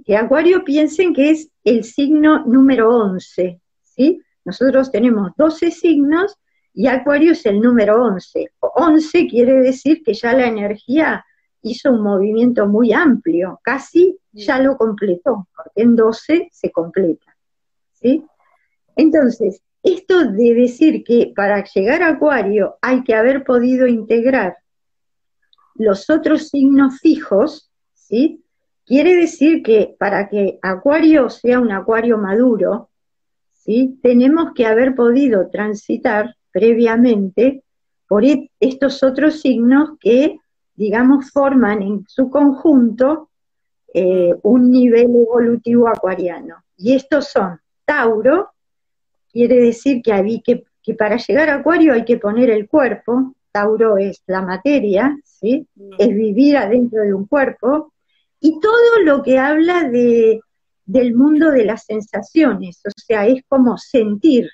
[0.03, 4.19] que Acuario piensen que es el signo número 11, ¿sí?
[4.43, 6.35] Nosotros tenemos 12 signos
[6.73, 8.53] y Acuario es el número 11.
[8.59, 11.23] 11 quiere decir que ya la energía
[11.61, 17.35] hizo un movimiento muy amplio, casi ya lo completó, porque en 12 se completa.
[17.93, 18.23] ¿sí?
[18.95, 24.57] Entonces, esto de decir que para llegar a Acuario hay que haber podido integrar
[25.75, 28.43] los otros signos fijos, ¿sí?
[28.85, 32.89] quiere decir que para que Acuario sea un Acuario maduro,
[33.53, 33.99] ¿sí?
[34.01, 37.63] tenemos que haber podido transitar previamente
[38.07, 40.37] por e-, estos otros signos que
[40.77, 43.29] digamos, forman en su conjunto
[43.93, 46.63] eh, un nivel evolutivo acuariano.
[46.77, 48.51] Y estos son Tauro,
[49.31, 53.33] quiere decir que, hay que, que, para llegar a Acuario hay que poner el cuerpo,
[53.51, 55.67] Tauro es la materia, ¿sí?
[55.75, 55.93] Mm.
[55.97, 57.91] es vivir adentro de un cuerpo,
[58.39, 60.41] y todo lo que habla de,
[60.85, 64.47] del mundo de las sensaciones, o sea, es como sentir,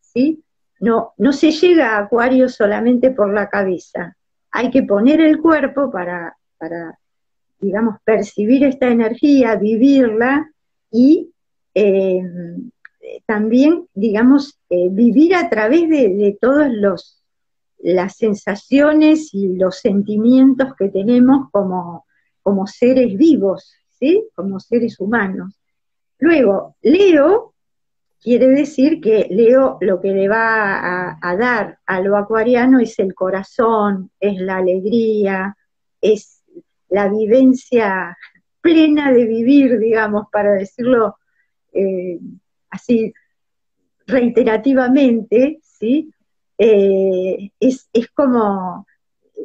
[0.00, 0.44] ¿sí?
[0.78, 4.16] No, no se llega a Acuario solamente por la cabeza,
[4.50, 6.98] hay que poner el cuerpo para, para
[7.60, 10.50] digamos, percibir esta energía, vivirla
[10.90, 11.30] y
[11.74, 12.22] eh,
[13.26, 16.70] también, digamos, eh, vivir a través de, todas
[17.78, 22.06] las sensaciones y los sentimientos que tenemos como,
[22.42, 24.24] como seres vivos, ¿sí?
[24.34, 25.54] Como seres humanos.
[26.18, 27.54] Luego, Leo
[28.22, 33.14] quiere decir que Leo lo que le va a, dar a lo acuariano es el
[33.14, 35.56] corazón, es la alegría,
[36.00, 36.42] es
[36.88, 38.16] la vivencia
[38.60, 41.16] plena de vivir, digamos, para decirlo
[41.72, 42.18] eh,
[42.70, 43.12] así
[44.06, 46.12] reiterativamente, ¿sí?
[46.56, 48.86] Eh, es, es, como,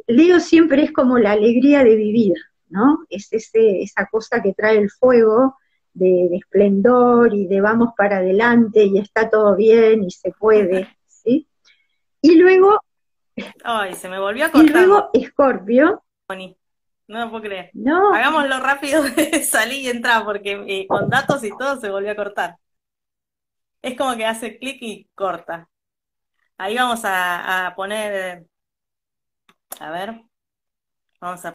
[0.08, 2.34] Leo siempre es como la alegría de vivir,
[2.68, 3.04] ¿no?
[3.08, 5.56] Es ese, esa cosa que trae el fuego
[5.94, 11.48] de, esplendor y de vamos para adelante y está todo bien y se puede, ¿sí?
[12.20, 12.80] Y luego...
[13.64, 14.70] Ay, se me volvió a cortar.
[14.70, 16.04] Y luego Escorpio.
[17.06, 17.70] No lo puedo creer.
[17.74, 18.14] No.
[18.14, 22.16] Hagámoslo rápido de salir y entrar, porque eh, con datos y todo se volvió a
[22.16, 22.56] cortar.
[23.82, 25.68] Es como que hace clic y corta.
[26.56, 28.46] Ahí vamos a, a poner,
[29.80, 30.22] a ver,
[31.20, 31.52] vamos a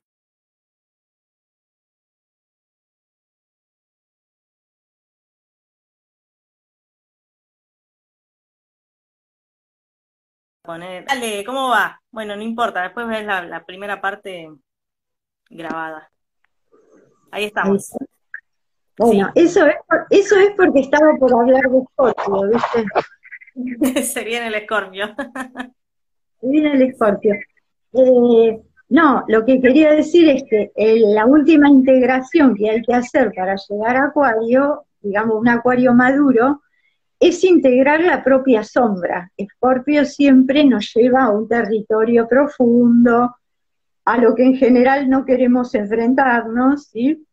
[10.70, 11.04] poner.
[11.06, 12.00] Dale, ¿cómo va?
[12.12, 14.52] Bueno, no importa, después ves la, primera parte
[15.50, 16.12] grabada.
[17.32, 17.92] Ahí estamos.
[18.96, 19.78] Bueno, eso, es,
[20.12, 22.52] eso es porque estaba por hablar de Scorpio,
[23.56, 24.04] ¿viste?
[24.04, 25.08] Se viene el Escorpio.
[26.40, 27.34] Se viene el Escorpio.
[27.94, 33.32] Eh, no, lo que quería decir es que la última integración que hay que hacer
[33.34, 36.62] para llegar a Acuario, digamos un Acuario maduro,
[37.20, 39.32] es integrar la propia sombra.
[39.36, 43.36] Escorpio siempre nos lleva a un territorio profundo,
[44.06, 47.26] a lo que en general no queremos enfrentarnos, ¿sí?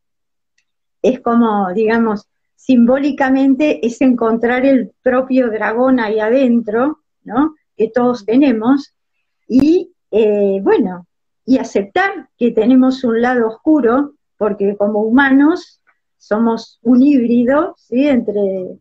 [1.03, 7.55] Es como, digamos, simbólicamente es encontrar el propio dragón ahí adentro, ¿no?
[7.77, 8.93] Que todos tenemos,
[9.49, 11.07] y eh, bueno,
[11.45, 15.81] y aceptar que tenemos un lado oscuro, porque como humanos
[16.19, 18.09] somos un híbrido, ¿sí?
[18.09, 18.81] Entre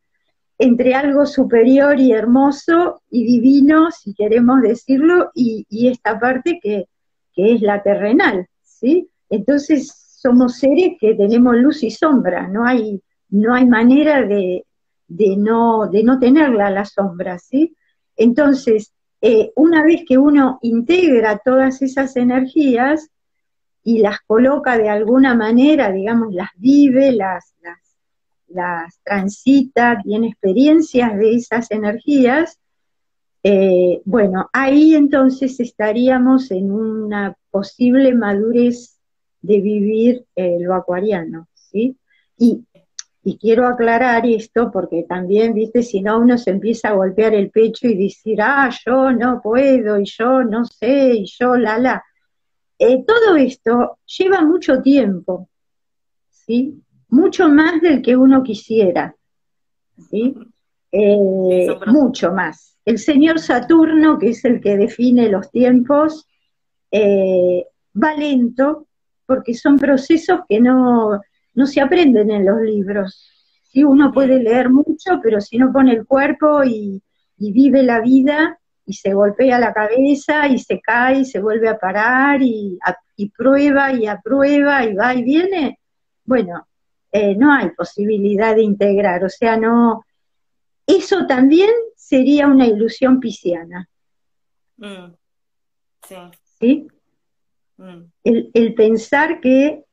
[0.57, 6.87] entre algo superior y hermoso y divino, si queremos decirlo, y, esta parte que,
[7.35, 9.09] es la terrenal, ¿sí?
[9.29, 14.63] Entonces somos seres que tenemos luz y sombra, no hay, no hay manera de,
[15.09, 17.75] no, de no tenerla la sombra, ¿sí?
[18.15, 23.09] Entonces, eh, una vez que uno integra todas esas energías
[23.83, 27.53] y las coloca de alguna manera, digamos, las vive, las
[28.47, 32.59] las transita, tiene experiencias de esas energías,
[33.47, 38.97] eh, bueno, ahí entonces estaríamos en una posible madurez
[39.39, 41.95] de vivir eh, lo acuariano, ¿sí?
[42.39, 42.65] Y,
[43.39, 47.87] quiero aclarar esto porque también, viste, si no uno se empieza a golpear el pecho
[47.87, 52.03] y decir, ah, yo no puedo, y yo no sé, y yo la la.
[52.79, 55.49] Eh, todo esto lleva mucho tiempo,
[56.31, 56.81] ¿sí?
[57.15, 59.15] Mucho más del que uno quisiera,
[60.09, 60.35] ¿sí?
[60.91, 62.77] Eh, mucho más.
[62.85, 66.27] El señor Saturno, que es el que define los tiempos,
[66.91, 67.65] eh,
[68.01, 68.87] va lento
[69.25, 71.19] porque son procesos que no,
[71.53, 73.29] no se aprenden en los libros.
[73.63, 73.83] ¿sí?
[73.83, 77.01] Uno puede leer mucho, pero si no pone el cuerpo y,
[77.37, 81.77] vive la vida y se golpea la cabeza y se cae y se vuelve a
[81.77, 82.79] parar y,
[83.17, 85.79] y prueba y aprueba y va y viene,
[86.23, 86.65] bueno,
[87.17, 90.03] eh, no hay posibilidad de integrar, o sea, no,
[90.85, 93.87] eso también sería una ilusión pisciana.
[94.75, 95.13] Mm.
[96.05, 96.15] Sí.
[96.59, 96.87] ¿Sí?
[97.77, 98.01] Mm.
[98.21, 99.85] El, pensar que,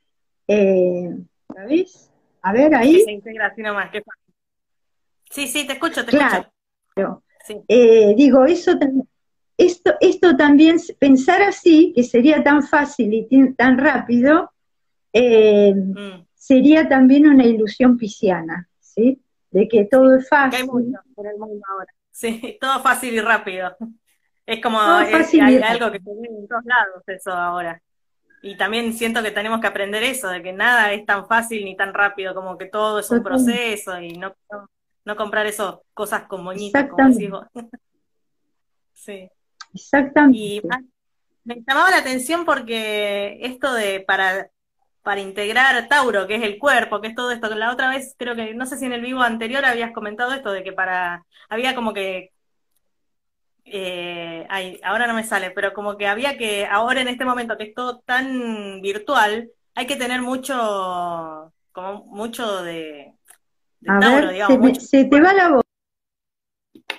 [0.48, 1.16] eh,
[1.54, 2.10] ¿sabes?
[2.42, 2.94] A ver, ahí.
[2.94, 3.92] Sí, se integra nomás.
[5.30, 6.50] Sí, sí, te escucho, te claro.
[6.88, 7.22] escucho.
[7.68, 8.72] Eh, digo, eso
[9.56, 14.50] esto, esto también, pensar así, que sería tan fácil y tan rápido,
[15.12, 19.22] eh, mm sería también una ilusión pisciana, ¿sí?
[19.52, 20.62] De que todo es fácil.
[20.62, 21.92] Hay mucho por el mundo ahora.
[22.10, 23.76] Sí, todo fácil y rápido.
[24.44, 27.80] Es como hay algo que se ve en todos lados eso ahora.
[28.42, 31.76] Y también siento que tenemos que aprender eso, de que nada es tan fácil ni
[31.76, 34.34] tan rápido, como que todo es un proceso y no,
[35.04, 37.30] no, comprar eso, cosas con moñitas, como decís
[38.92, 39.30] Sí.
[39.72, 40.38] Exactamente.
[40.38, 40.62] Y
[41.44, 44.50] me llamaba la atención porque esto de para
[45.02, 47.52] para integrar Tauro, que es el cuerpo, que es todo esto.
[47.54, 50.52] La otra vez creo que, no sé si en el vivo anterior habías comentado esto,
[50.52, 52.32] de que para, había como que,
[53.64, 57.56] eh, ay, ahora no me sale, pero como que había que, ahora en este momento
[57.56, 63.14] que es todo tan virtual, hay que tener mucho, como mucho de,
[63.84, 64.88] Tauro, digamos.
[64.88, 65.62] Se, te va la voz.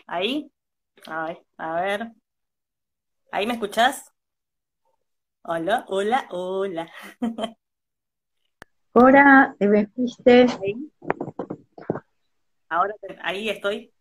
[0.06, 0.52] Ahí,
[1.08, 2.12] a a ver.
[3.32, 4.12] ¿Ahí me escuchás?
[5.44, 6.92] Hola, hola, hola.
[8.94, 10.46] Ahora te fuiste.
[12.70, 13.92] Ahora ahí estoy.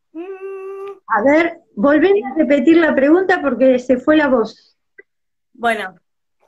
[1.06, 4.76] A ver, volví a repetir la pregunta porque se fue la voz.
[5.54, 5.94] Bueno,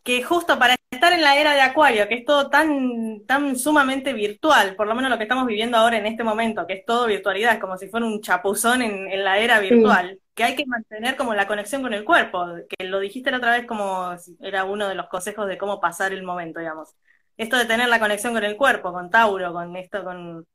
[0.03, 4.13] que justo para estar en la era de Acuario, que es todo tan, tan sumamente
[4.13, 7.07] virtual, por lo menos lo que estamos viviendo ahora en este momento, que es todo
[7.07, 11.35] virtualidad, como si fuera un chapuzón en, la era virtual, que hay que mantener como
[11.35, 14.95] la conexión con el cuerpo, que lo dijiste la otra vez como era uno de
[14.95, 16.95] los consejos de cómo pasar el momento, digamos
[17.37, 20.47] esto de tener la conexión con el cuerpo, con Tauro, con esto, con,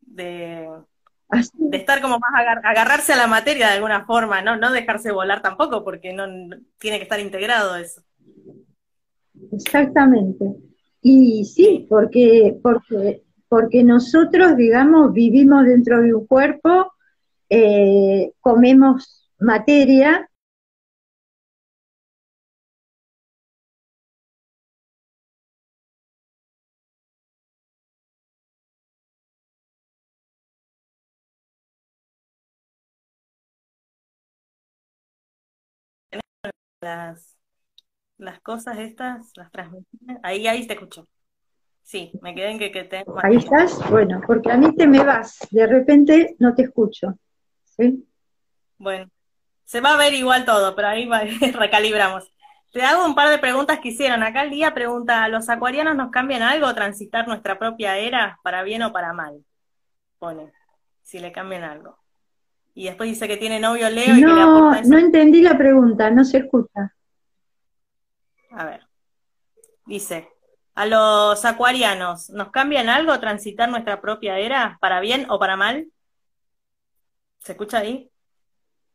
[0.00, 0.68] de,
[1.72, 2.30] estar como más
[2.62, 4.56] agarrarse a la materia de alguna forma, ¿no?
[4.56, 6.24] No dejarse volar tampoco, porque no,
[6.78, 8.02] tiene que estar integrado eso.
[9.52, 10.44] Exactamente.
[11.00, 16.92] Y sí, porque, porque, porque nosotros, digamos, vivimos dentro de un cuerpo,
[17.48, 20.28] eh, comemos materia
[36.82, 37.36] las,
[38.18, 40.18] las cosas estas, las transmisiones.
[40.22, 41.08] Ahí, ahí te escucho.
[41.82, 43.04] Sí, me quedé en que, que te...
[43.22, 47.18] Ahí estás, bueno, porque a mí te me vas, de repente no te escucho.
[47.64, 48.06] ¿Sí?
[48.78, 49.10] Bueno,
[49.64, 51.08] se va a ver igual todo, pero ahí
[51.54, 52.30] recalibramos.
[52.72, 54.22] Te hago un par de preguntas que hicieron.
[54.22, 58.82] Acá el día pregunta, ¿los acuarianos nos cambian algo transitar nuestra propia era, para bien
[58.82, 59.44] o para mal?
[60.18, 60.52] Pone,
[61.02, 62.01] si le cambian algo.
[62.74, 64.90] Y después dice que tiene novio Leo y que le aporta eso.
[64.90, 66.94] No entendí la pregunta, no se escucha.
[68.50, 68.86] A ver.
[69.84, 70.28] Dice,
[70.74, 75.88] ¿a los acuarianos nos cambian algo transitar nuestra propia era, para bien o para mal?
[77.40, 78.08] ¿Se escucha ahí?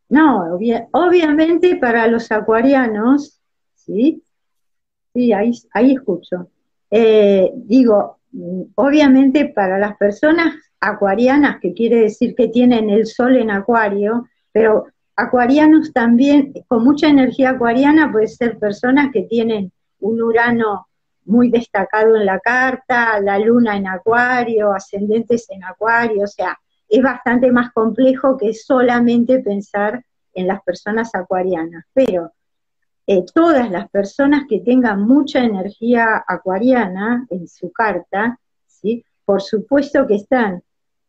[0.09, 0.57] No,
[0.91, 3.41] obviamente para los acuarianos,
[3.75, 4.23] ¿sí?
[5.13, 6.49] Sí, ahí, ahí escucho.
[6.89, 8.19] Eh, digo,
[8.75, 14.87] obviamente para las personas acuarianas, que quiere decir que tienen el sol en acuario, pero
[15.15, 20.87] acuarianos también, con mucha energía acuariana, puede ser personas que tienen un Urano
[21.25, 26.57] muy destacado en la carta, la luna en acuario, ascendentes en acuario, o sea,
[26.87, 30.03] es bastante más complejo que solamente pensar
[30.33, 32.31] en las personas acuarianas, pero
[33.07, 39.03] eh, todas las personas que tengan mucha energía acuariana en su carta, ¿sí?
[39.25, 40.63] por supuesto que están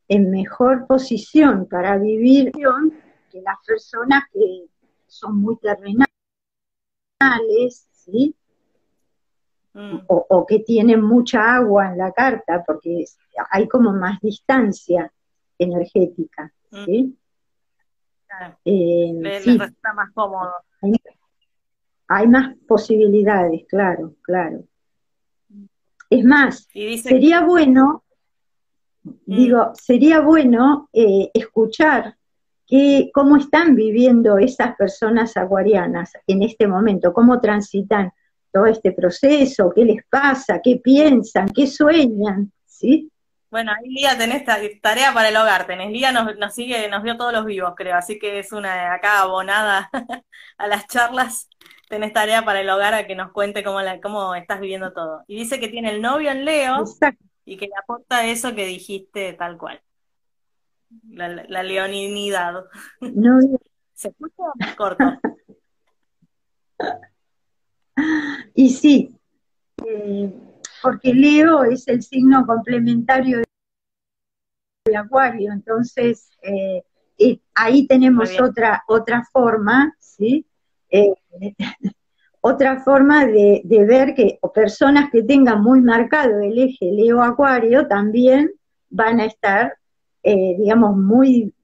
[0.09, 4.65] en mejor posición para vivir que las personas que
[5.07, 6.09] son muy terrenales,
[7.93, 8.35] ¿sí?
[9.75, 9.99] Mm.
[10.09, 13.05] O, que tienen mucha agua en la carta, porque
[13.51, 15.13] hay como más distancia
[15.59, 16.85] energética, mm.
[16.85, 17.19] ¿sí?
[18.65, 20.53] Eh, resulta más cómodo.
[22.11, 24.65] Hay, más posibilidades, claro, claro.
[26.09, 26.67] Es más,
[27.03, 28.08] sería bueno Mm.
[29.03, 32.17] Digo, sería bueno eh, escuchar
[32.67, 38.13] que, cómo están viviendo esas personas acuarianas en este momento, cómo transitan
[38.53, 43.11] todo este proceso, qué les pasa, qué piensan, qué sueñan, ¿sí?
[43.51, 44.45] Bueno, ahí Lía tenés
[44.83, 45.91] tarea para el hogar, tenés.
[45.91, 49.21] Lía nos, nos sigue, nos vio todos los vivos, creo, así que es una acá
[49.21, 49.89] abonada
[50.59, 51.49] a las charlas,
[51.89, 55.25] tenés tarea para el hogar a que nos cuente cómo, la, cómo estás viviendo todo.
[55.27, 58.67] Y dice que tiene el novio en Leo, Exacto y que le aporta eso que
[58.67, 59.81] dijiste tal cual.
[61.11, 62.65] La, la leoninidad.
[63.01, 63.39] No.
[63.95, 64.45] ¿Se escucha
[64.77, 65.05] corto?
[68.55, 69.17] Y sí,
[69.85, 70.33] eh,
[70.83, 73.43] porque Leo es el signo complementario
[74.85, 76.85] de Acuario, entonces eh,
[77.55, 80.47] ahí tenemos otra otra forma, ¿sí?
[82.49, 88.51] Otra forma de, ver que personas que tengan muy marcado el eje Leo Acuario también
[88.89, 89.77] van a estar,
[90.23, 91.55] eh, digamos, muy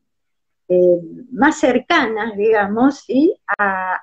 [0.69, 1.01] eh,
[1.33, 3.35] más cercanas, digamos, ¿sí?
[3.59, 3.99] A,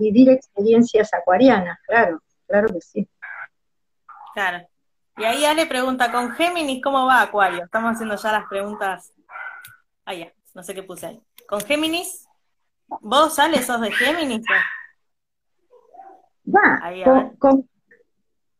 [0.00, 3.08] vivir experiencias acuarianas, claro, claro que sí.
[4.34, 4.66] Claro.
[5.16, 7.64] Y ahí Ale pregunta, con Géminis, ¿cómo va Acuario?
[7.64, 9.12] Estamos haciendo ya las preguntas.
[10.04, 11.22] Ah, ya, no sé qué puse ahí.
[11.48, 12.26] ¿Con Géminis?
[12.88, 14.44] ¿Vos, Ale, sos de Géminis?
[16.54, 16.80] Va,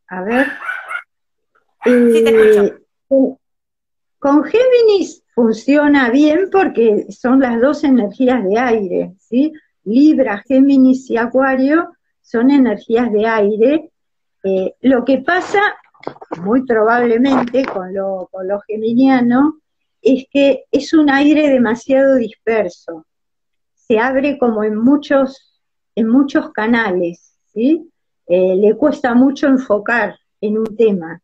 [0.09, 0.47] a ver.
[1.85, 2.75] Eh,
[4.19, 9.53] con Géminis funciona bien porque son las dos energías de aire, ¿sí?
[9.85, 13.93] Libra, Géminis y Acuario son energías de aire.
[14.45, 15.61] Eh, lo que pasa,
[16.43, 19.61] muy probablemente, con lo, con lo geminiano,
[20.03, 23.07] es que es un aire demasiado disperso.
[23.75, 25.63] Se abre como en muchos,
[25.95, 27.28] en muchos canales.
[28.31, 31.21] Eh, le cuesta mucho enfocar en un tema,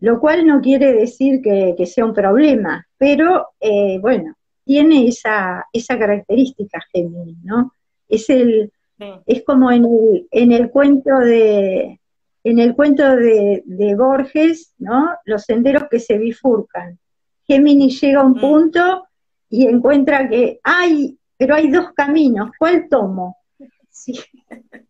[0.00, 5.96] lo cual no quiere decir que, sea un problema, pero eh, bueno, tiene esa, esa
[5.96, 7.72] característica Géminis, ¿no?
[8.08, 8.72] Es el,
[9.24, 12.00] es como en el, en el cuento de,
[12.44, 15.10] en el cuento de, Borges, ¿no?
[15.24, 16.98] Los senderos que se bifurcan.
[17.46, 18.40] Géminis llega a un mm.
[18.40, 19.06] punto
[19.48, 23.36] y encuentra que hay, pero hay dos caminos, ¿cuál tomo?
[23.90, 24.18] Sí.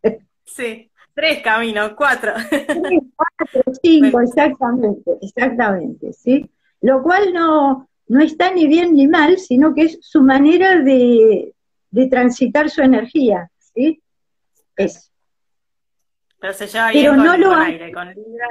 [0.54, 2.32] Sí, tres caminos, cuatro.
[2.50, 6.50] Tres, cuatro, cinco, exactamente, exactamente, ¿sí?
[6.82, 11.54] Lo cual no, no está ni bien ni mal, sino que es su manera de,
[12.10, 14.02] transitar su energía, ¿sí?
[14.76, 15.10] Es.
[16.38, 17.28] Pero se lleva bien con,
[17.60, 18.48] aire, con Libra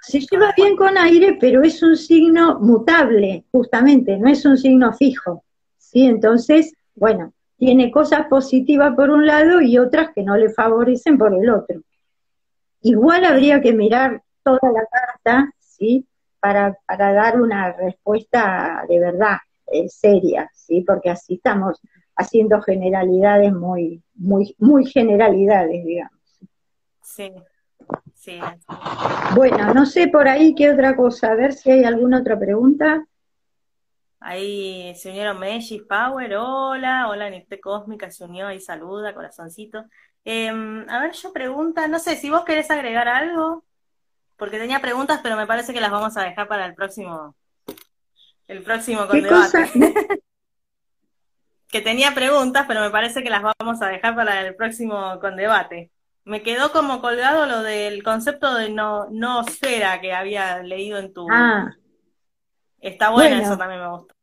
[0.00, 4.92] se lleva bien con aire, pero es un signo mutable, justamente, no es un signo
[4.94, 5.44] fijo,
[5.76, 6.06] ¿sí?
[6.06, 11.34] Entonces, bueno, tiene cosas positivas por un lado y otras que no le favorecen por
[11.34, 11.80] el otro.
[12.82, 16.06] Igual habría que mirar toda la carta, ¿sí?
[16.38, 20.82] Para, para dar una respuesta de verdad, eh, seria, ¿sí?
[20.82, 21.80] Porque así estamos
[22.14, 26.12] haciendo generalidades muy, muy, muy generalidades, digamos.
[27.02, 27.32] Sí,
[28.14, 28.38] sí.
[29.34, 33.06] Bueno, no sé por ahí qué otra cosa, a ver si hay alguna otra pregunta.
[34.28, 39.84] Ahí se unieron Messi Power, hola, hola Nicte Cósmica, se unió ahí, saluda, corazoncito.
[40.24, 43.64] Em, a ver, yo pregunta, no sé si vos querés agregar algo,
[44.36, 47.36] porque tenía preguntas, pero me parece que las vamos a dejar para el próximo,
[48.48, 49.70] el próximo con debate.
[51.68, 55.36] que tenía preguntas, pero me parece que las vamos a dejar para el próximo con
[55.36, 55.92] debate.
[56.24, 61.28] Me quedó como colgado lo del concepto de no, no que había leído en tu,
[61.30, 61.72] ah.
[62.80, 64.15] Está bueno, eso también me gusta.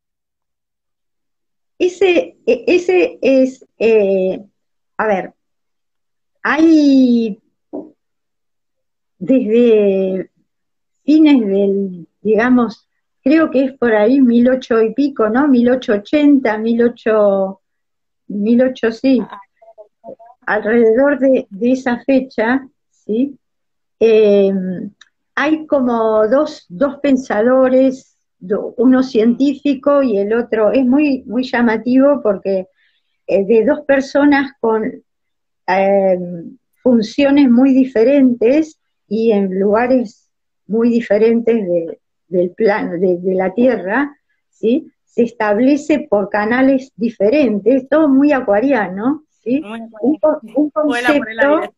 [1.77, 4.43] Ese, e, ese es, eh,
[4.97, 5.33] a ver,
[6.43, 7.41] hay
[9.17, 10.29] desde
[11.03, 12.87] fines del, digamos,
[13.23, 15.47] creo que es por ahí mil ocho y pico, ¿no?
[15.47, 17.61] Mil ocho ochenta, mil ocho,
[18.27, 19.21] mil ocho, sí,
[20.45, 23.37] alrededor de, esa fecha, ¿sí?
[23.99, 24.51] Eh,
[25.35, 28.12] hay como dos, dos pensadores
[28.77, 32.67] uno científico y el otro, es muy, muy llamativo porque
[33.27, 34.83] eh, de dos personas con
[35.67, 36.19] eh,
[36.81, 40.29] funciones muy diferentes y en lugares
[40.67, 41.65] muy diferentes
[42.27, 44.17] del plano, de, la Tierra,
[44.49, 44.91] ¿sí?
[45.05, 49.61] se establece por canales diferentes, todo muy acuariano, ¿sí?
[50.01, 50.19] un,
[50.71, 51.73] concepto,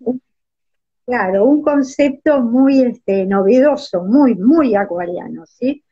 [1.05, 5.83] claro, un concepto muy este, novedoso, muy, muy acuariano, ¿sí?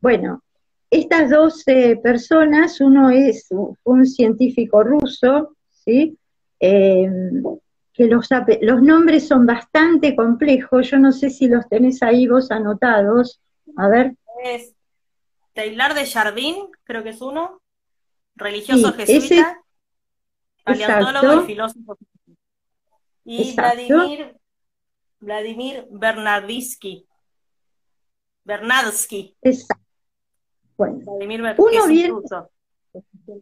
[0.00, 0.42] Bueno,
[0.90, 1.64] estas dos
[2.02, 3.48] personas, uno es
[3.84, 6.18] un científico ruso, ¿sí?
[6.58, 7.42] Em,
[7.92, 8.28] que los,
[8.62, 13.40] los nombres son bastante complejos, yo no sé si los tenés ahí vos anotados,
[13.76, 14.14] a ver.
[14.42, 14.74] Es
[15.52, 17.60] Taylor de Jardín, creo que es uno,
[18.34, 19.62] religioso jesuita,
[20.64, 21.98] paleontólogo y filósofo.
[23.24, 24.36] Y Vladimir,
[25.20, 27.06] Vladimir Bernardsky.
[28.44, 29.36] Bernadsky.
[29.42, 29.79] Exacto.
[30.80, 30.98] Bueno,
[31.58, 32.14] uno viene,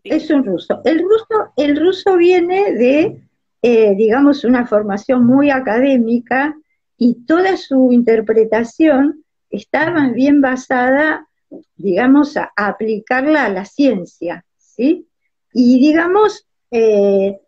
[0.02, 0.80] es un ruso.
[0.82, 3.22] El ruso, el ruso viene de,
[3.62, 6.56] eh, digamos, una formación muy académica
[6.96, 11.28] y toda su interpretación está más bien basada,
[11.76, 15.06] digamos, a, aplicarla a la ciencia, ¿sí?
[15.52, 17.38] Y digamos, eh,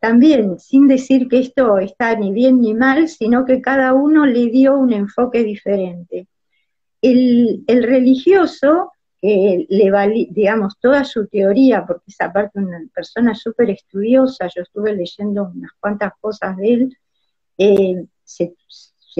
[0.00, 4.46] también, sin decir que esto está ni bien ni mal, sino que cada uno le
[4.46, 6.26] dio un enfoque diferente.
[7.00, 13.34] El, el religioso que le valí, digamos, toda su teoría, porque es aparte una persona
[13.34, 16.96] súper estudiosa, yo estuve leyendo unas cuantas cosas de él,
[17.58, 18.54] eh, se,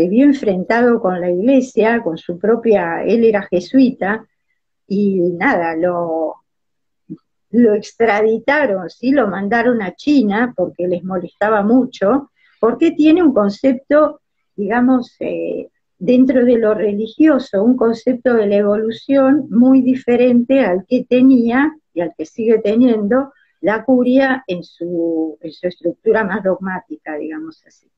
[0.09, 4.25] vio enfrentado con la iglesia, con su propia, él era jesuita,
[4.87, 6.37] y nada, lo,
[7.51, 9.11] lo extraditaron, ¿sí?
[9.11, 12.31] lo mandaron a China porque les molestaba mucho,
[12.61, 14.21] porque tiene un concepto,
[14.55, 15.69] digamos, eh,
[15.99, 22.01] dentro de lo religioso un concepto de la evolución muy diferente al que tenía y
[22.01, 27.91] al que sigue teniendo la curia en su, estructura más dogmática, digamos así.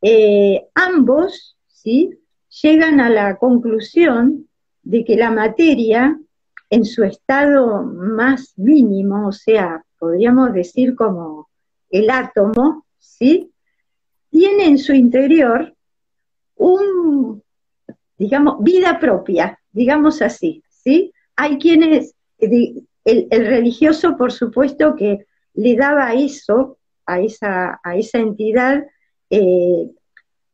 [0.00, 2.10] Eh, ambos ¿sí?
[2.62, 4.48] llegan a la conclusión
[4.82, 6.18] de que la materia
[6.70, 11.48] en su estado más mínimo, o sea, podríamos decir como
[11.90, 13.52] el átomo, ¿sí?
[14.30, 15.75] tiene en su interior
[16.56, 17.42] un,
[18.18, 21.12] digamos, vida propia, digamos así, ¿sí?
[21.36, 22.86] Hay quienes, el,
[23.30, 28.84] religioso, por supuesto, que le daba eso, a esa, a esa entidad,
[29.30, 29.90] eh,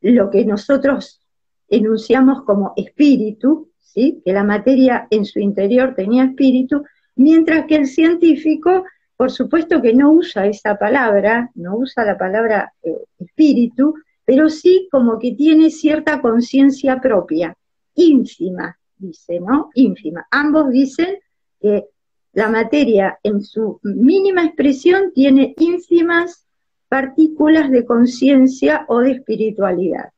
[0.03, 1.20] lo que nosotros
[1.68, 4.20] enunciamos como espíritu, ¿sí?
[4.24, 6.84] que la materia en su interior tenía espíritu,
[7.16, 8.84] mientras que el científico,
[9.16, 13.94] por supuesto que no usa esa palabra, no usa la palabra eh, espíritu,
[14.32, 17.54] pero sí como que tiene cierta conciencia propia,
[17.94, 19.68] ínfima, dice, ¿no?
[19.74, 20.26] Ínfima.
[20.30, 21.18] Ambos dicen
[21.60, 21.84] que
[22.32, 26.46] la materia en su mínima expresión tiene ínfimas
[26.88, 30.12] partículas de conciencia o de espiritualidad.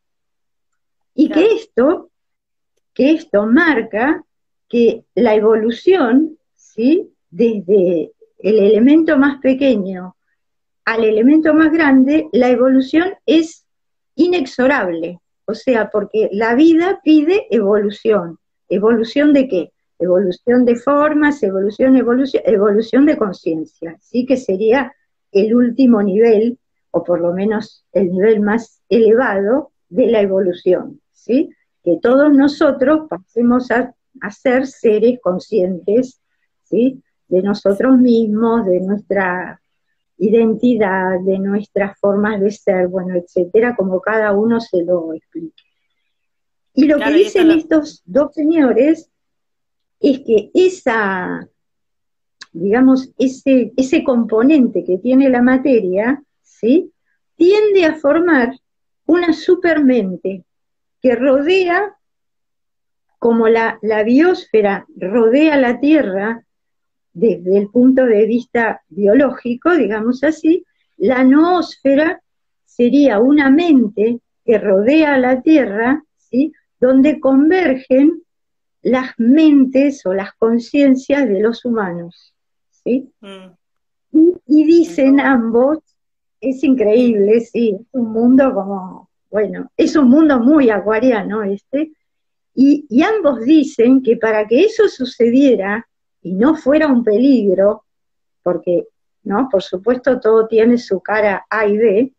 [1.17, 2.13] Y que esto,
[2.93, 4.25] que esto marca
[4.69, 7.11] que la evolución, ¿sí?
[7.31, 10.15] Desde el elemento más pequeño
[10.85, 13.64] al elemento más grande, la evolución es
[14.17, 15.21] inexorable.
[15.47, 18.39] O sea, porque la vida pide evolución.
[18.69, 19.73] ¿Evolución de qué?
[19.99, 23.97] Evolución de formas, evolución, evolución, evolución de conciencia.
[24.01, 24.93] Sí que sería
[25.33, 26.59] el último nivel,
[26.91, 31.01] o por lo menos el nivel más elevado de la evolución.
[31.13, 31.51] ¿sí?
[31.83, 33.95] Que todos nosotros pasemos a,
[34.31, 36.21] ser seres conscientes,
[36.63, 37.03] ¿sí?
[37.29, 39.61] de nosotros mismos, de nuestra
[40.19, 45.63] identidad, de nuestras formas de ser, bueno, etcétera, como cada uno se lo explique.
[46.75, 49.11] Y lo que dicen estos dos señores
[50.01, 51.49] es que esa,
[52.53, 56.93] digamos, ese, ese componente que tiene la materia, ¿sí?
[57.37, 58.55] tiende a formar
[59.07, 60.45] una supermente
[61.01, 61.97] que rodea,
[63.19, 66.44] como la, la biosfera rodea la Tierra,
[67.15, 72.21] desde el punto de vista biológico, digamos así, la noósfera
[72.65, 76.53] sería una mente que rodea la Tierra, ¿sí?
[76.81, 78.23] donde convergen
[78.83, 82.35] las mentes o las conciencias de los humanos.
[82.71, 83.11] ¿sí?
[83.21, 84.35] Mm.
[84.47, 85.79] Y, dicen ambos,
[86.41, 91.93] es increíble, sí, es un mundo como, bueno, es un mundo muy acuariano este,
[92.55, 95.85] y, y ambos dicen que para que eso sucediera,
[96.25, 97.85] y no fuera un peligro,
[98.43, 98.89] porque,
[99.25, 99.49] ¿no?
[99.51, 102.13] Por supuesto, todo tiene su cara A y B.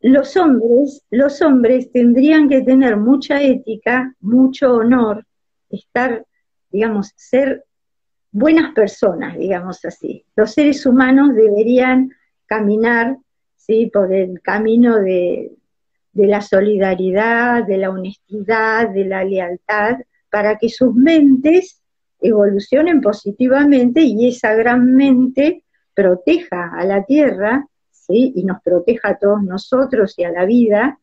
[0.00, 5.26] Los hombres, los hombres tendrían que tener mucha ética, mucho honor,
[5.68, 6.24] estar,
[6.70, 7.66] digamos, ser
[8.32, 10.24] buenas personas, digamos así.
[10.34, 12.10] Los seres humanos deberían
[12.46, 13.18] caminar,
[13.54, 13.90] ¿sí?
[13.92, 15.52] por el camino de,
[16.12, 19.98] de la solidaridad, de la honestidad, de la lealtad,
[20.30, 21.82] para que sus mentes
[22.20, 25.64] evolucionen positivamente y esa gran mente
[25.94, 28.32] proteja a la Tierra, ¿sí?
[28.36, 30.98] y nos proteja a todos nosotros y a la vida,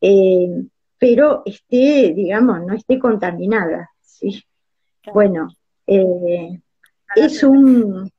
[0.00, 0.64] eh,
[0.98, 3.90] pero esté, digamos, no esté contaminada.
[4.00, 4.42] ¿sí?
[5.12, 5.48] Bueno,
[5.86, 6.60] eh,
[7.16, 8.10] es un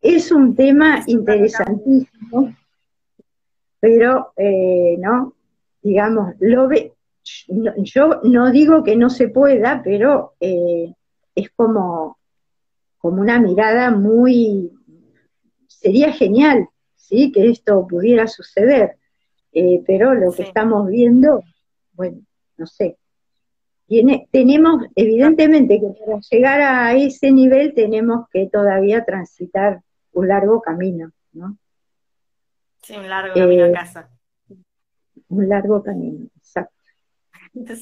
[0.00, 2.54] es un tema interesantísimo,
[3.80, 5.34] pero eh, no,
[5.82, 6.92] digamos, lo ve,
[7.48, 10.92] yo no digo que no se pueda, pero eh,
[11.34, 12.18] es como,
[12.98, 14.72] como una mirada muy,
[15.66, 17.32] sería genial, ¿sí?
[17.32, 18.96] Que esto pudiera suceder,
[19.52, 21.42] eh, pero lo que estamos viendo,
[21.92, 22.20] bueno,
[22.56, 22.96] no sé.
[23.86, 29.80] Tiene, tenemos, evidentemente, que para llegar a ese nivel tenemos que todavía transitar
[30.12, 31.56] un largo camino, ¿no?
[32.82, 34.10] Sí, un largo camino a eh, casa.
[35.28, 36.28] Un largo camino,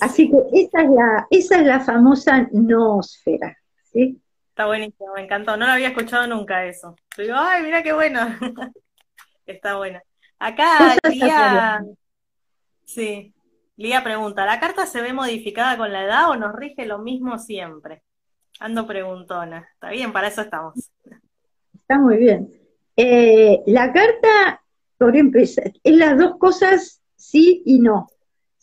[0.00, 3.56] Así que esa es la, esa es la famosa noosfera,
[3.92, 4.20] ¿sí?
[4.48, 5.56] Está buenísimo, me encantó.
[5.56, 6.94] No lo había escuchado nunca eso.
[7.16, 8.20] Digo, ay, mira qué bueno.
[9.46, 10.02] Está buena.
[10.38, 11.84] Acá Lía,
[12.84, 13.34] sí,
[13.76, 17.38] Lía pregunta, ¿la carta se ve modificada con la edad o nos rige lo mismo
[17.38, 18.02] siempre?
[18.60, 19.68] Ando preguntona.
[19.74, 20.74] Está bien, para eso estamos.
[21.74, 22.52] Está muy bien.
[22.96, 24.62] Eh, la carta,
[24.96, 28.08] por empezar, es las dos cosas sí y no.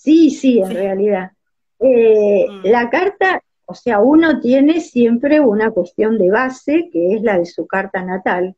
[0.04, 1.32] Sí, sí, en realidad.
[1.80, 2.66] Eh, mm.
[2.66, 7.46] La carta, o sea, uno tiene siempre una cuestión de base, que es la de
[7.46, 8.56] su carta natal,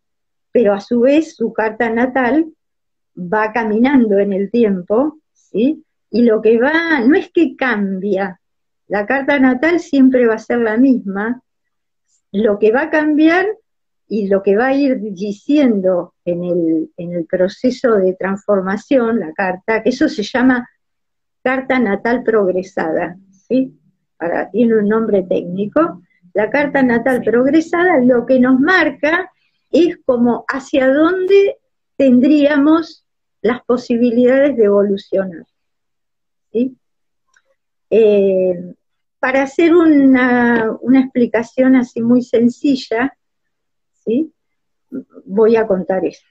[0.54, 2.54] pero a su vez su carta natal
[3.18, 5.84] va caminando en el tiempo, ¿sí?
[6.10, 8.40] Y lo que va, no es que cambia,
[8.88, 11.42] la carta natal siempre va a ser la misma,
[12.32, 13.48] lo que va a cambiar
[14.08, 19.34] y lo que va a ir diciendo en el, en el proceso de transformación, la
[19.34, 20.70] carta, que eso se llama
[21.44, 23.78] carta natal progresada, ¿sí?
[24.18, 26.02] Para, tiene un nombre técnico.
[26.34, 29.32] La carta natal progresada lo que nos marca
[29.70, 31.58] es como hacia dónde
[31.98, 33.06] tendríamos
[33.42, 35.46] las posibilidades de evolucionar.
[36.52, 36.78] ¿sí?
[37.90, 38.74] Eh,
[39.20, 43.16] para hacer una, una, explicación así muy sencilla,
[43.94, 44.34] ¿sí?
[45.26, 46.26] voy a contar esto.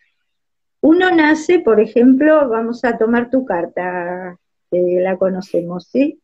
[0.80, 4.38] Uno nace, por ejemplo, vamos a tomar tu carta,
[4.72, 6.20] la conocemos, ¿sí?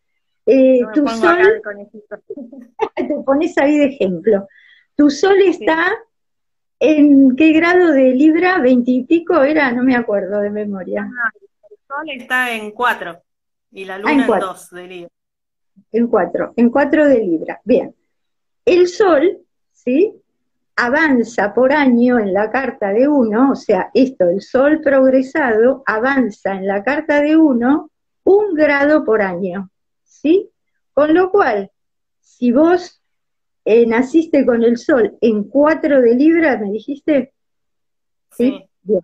[0.46, 1.62] Eh, tu sol,
[2.96, 4.49] te pones ahí de ejemplo.
[4.96, 5.92] Tu sol está
[6.80, 11.03] en qué grado de Libra, veintipico era, no me acuerdo de memoria.
[11.03, 11.30] Ah,
[11.70, 13.22] el sol está en cuatro
[13.70, 15.11] y la ah, luna en, dos de Libra.
[15.92, 17.61] En cuatro, en cuatro de Libra.
[17.64, 17.94] Bien.
[18.64, 19.38] El sol,
[19.72, 20.18] ¿sí?
[20.78, 26.53] avanza por año en la carta de uno, o sea, esto, el sol progresado avanza
[26.53, 27.90] en la carta de uno
[28.29, 29.70] un grado por año,
[30.05, 30.51] ¿sí?
[30.93, 31.70] Con lo cual,
[32.20, 33.03] si vos
[33.64, 37.33] eh, naciste con el sol en 4 de Libra, ¿me dijiste?
[38.33, 38.68] Sí.
[38.83, 39.01] Bien.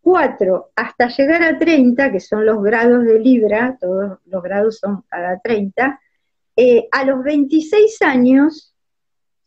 [0.00, 5.02] 4 hasta llegar a 30, que son los grados de Libra, todos los grados son
[5.08, 6.00] cada 30,
[6.56, 8.74] eh, a los 26 años,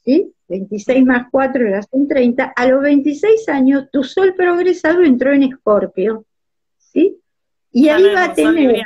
[0.05, 0.34] ¿sí?
[0.47, 5.43] 26 más 4 ya son 30, a los 26 años tu sol progresado entró en
[5.43, 6.26] Escorpio,
[6.78, 7.18] ¿sí?
[7.74, 8.86] Y ahí va a tener,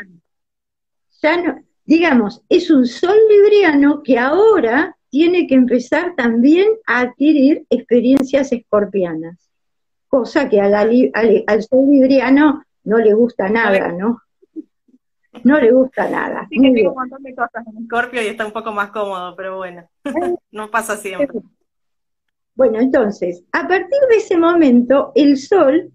[1.26, 7.66] ya no, digamos, es un sol libriano que ahora tiene que empezar también a adquirir
[7.72, 9.50] experiencias escorpianas,
[10.08, 14.22] cosa que al, al, sol libriano no le gusta nada, ¿no?
[15.44, 16.48] No le gusta nada.
[16.50, 19.36] Sí, que tiene un montón de cosas en Escorpio y está un poco más cómodo,
[19.36, 19.90] pero bueno,
[20.52, 21.40] no pasa siempre.
[22.54, 25.92] Bueno, entonces, a partir de ese momento, el Sol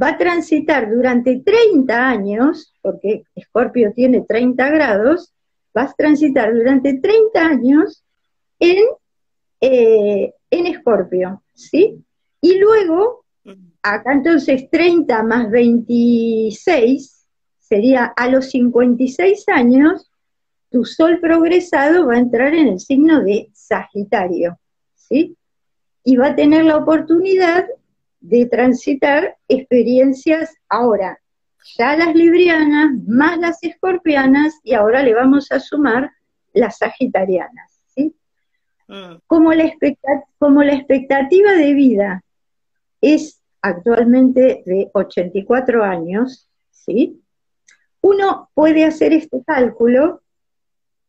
[0.00, 5.32] va a transitar durante 30 años, porque Escorpio tiene 30 grados,
[5.76, 8.04] va a transitar durante 30 años
[8.58, 8.84] en,
[9.60, 12.04] eh, en Escorpio, ¿sí?
[12.40, 13.24] Y luego,
[13.82, 17.26] acá entonces 30 más 26
[17.58, 20.10] sería a los 56 años,
[20.70, 24.58] tu sol progresado va a entrar en el signo de Sagitario,
[24.94, 25.36] ¿sí?
[26.02, 27.66] Y va a tener la oportunidad
[28.24, 31.18] de transitar experiencias ahora,
[31.76, 36.10] ya las librianas, más las escorpianas, y ahora le vamos a sumar
[36.54, 37.80] las sagitarianas.
[37.94, 38.16] ¿sí?
[38.88, 39.16] Mm.
[39.26, 39.70] Como, la
[40.38, 42.24] como la expectativa de vida
[43.02, 47.20] es actualmente de 84 años, ¿sí?
[48.00, 50.22] uno puede hacer este cálculo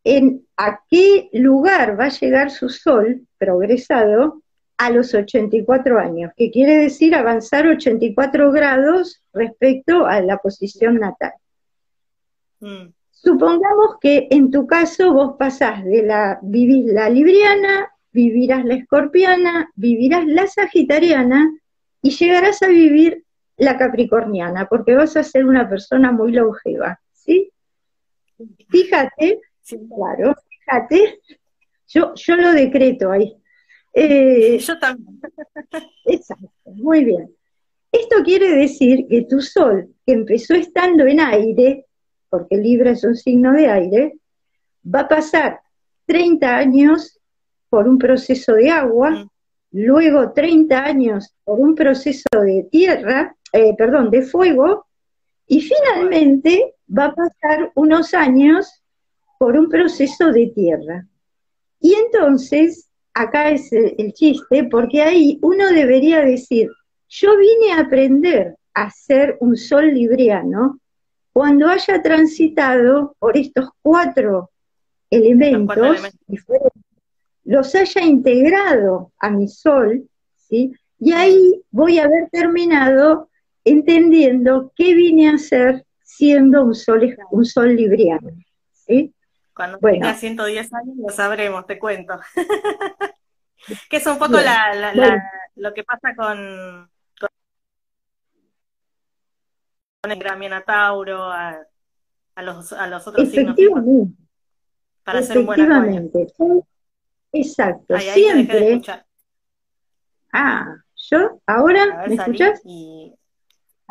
[0.04, 4.42] en a qué lugar va a llegar su sol progresado
[4.78, 11.32] a los 84 años, que quiere decir avanzar 84 grados respecto a la posición natal.
[12.60, 12.92] Mm.
[13.10, 19.70] Supongamos que en tu caso vos pasás de la, vivir la libriana, vivirás la escorpiana,
[19.74, 21.50] vivirás la sagitariana
[22.02, 23.24] y llegarás a vivir
[23.56, 27.50] la capricorniana, porque vas a ser una persona muy longeva, ¿sí?
[28.68, 31.20] Fíjate, claro, fíjate,
[31.88, 33.34] yo, yo lo decreto ahí.
[33.98, 35.18] Eh, Yo también.
[36.04, 37.34] Exacto, muy bien.
[37.90, 41.86] Esto quiere decir que tu sol, que empezó estando en aire,
[42.28, 44.18] porque Libra es un signo de aire,
[44.84, 45.60] va a pasar
[46.04, 47.18] 30 años
[47.70, 49.28] por un proceso de agua, mm.
[49.72, 54.86] luego 30 años por un proceso de tierra, eh, perdón, de fuego,
[55.46, 58.82] y finalmente va a pasar unos años
[59.38, 61.06] por un proceso de tierra.
[61.80, 66.68] Y entonces acá es el, chiste, porque ahí uno debería decir,
[67.08, 70.78] yo vine a aprender a ser un sol libriano
[71.32, 74.50] cuando haya transitado por estos cuatro
[75.10, 76.36] elementos, Y
[77.44, 80.06] los haya integrado a mi sol,
[80.36, 80.72] ¿sí?
[80.98, 83.30] Y ahí voy a haber terminado
[83.64, 88.30] entendiendo qué vine a hacer siendo un sol, un sol libriano,
[88.72, 89.14] ¿sí?
[89.56, 92.20] Cuando tenga 110 años lo sabremos, te cuento.
[93.88, 94.36] que es un poco
[95.54, 96.90] lo que pasa con,
[100.02, 101.66] con el Gramiana Tauro, a,
[102.36, 103.56] los, a los otros signos.
[105.02, 106.10] Para ser un buen
[107.32, 108.82] Exacto, siempre.
[110.34, 111.40] ah, ¿yo?
[111.46, 112.04] ¿Ahora?
[112.06, 112.60] ¿Me escuchas?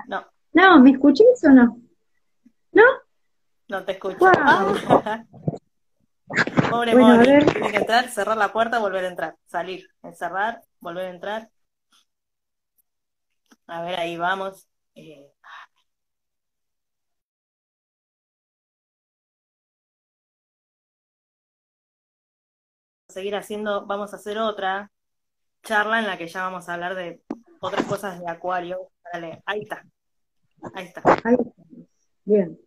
[0.08, 0.28] No.
[0.54, 1.82] No, ¿me escuchas o no?
[2.72, 2.84] ¿No?
[3.68, 4.20] No te escucho.
[6.70, 11.10] Pobre bueno, tiene que entrar, cerrar la puerta, volver a entrar, salir, encerrar, volver a
[11.10, 11.50] entrar.
[13.68, 14.68] A ver, ahí vamos.
[14.96, 15.32] Eh,
[23.08, 24.92] seguir haciendo, vamos a hacer otra
[25.64, 27.22] charla en la que ya vamos a hablar de
[27.60, 28.92] otras cosas de acuario.
[29.12, 29.84] Dale, ahí está.
[30.74, 31.02] Ahí está.
[31.24, 31.52] Ahí está.
[32.26, 32.65] Bien.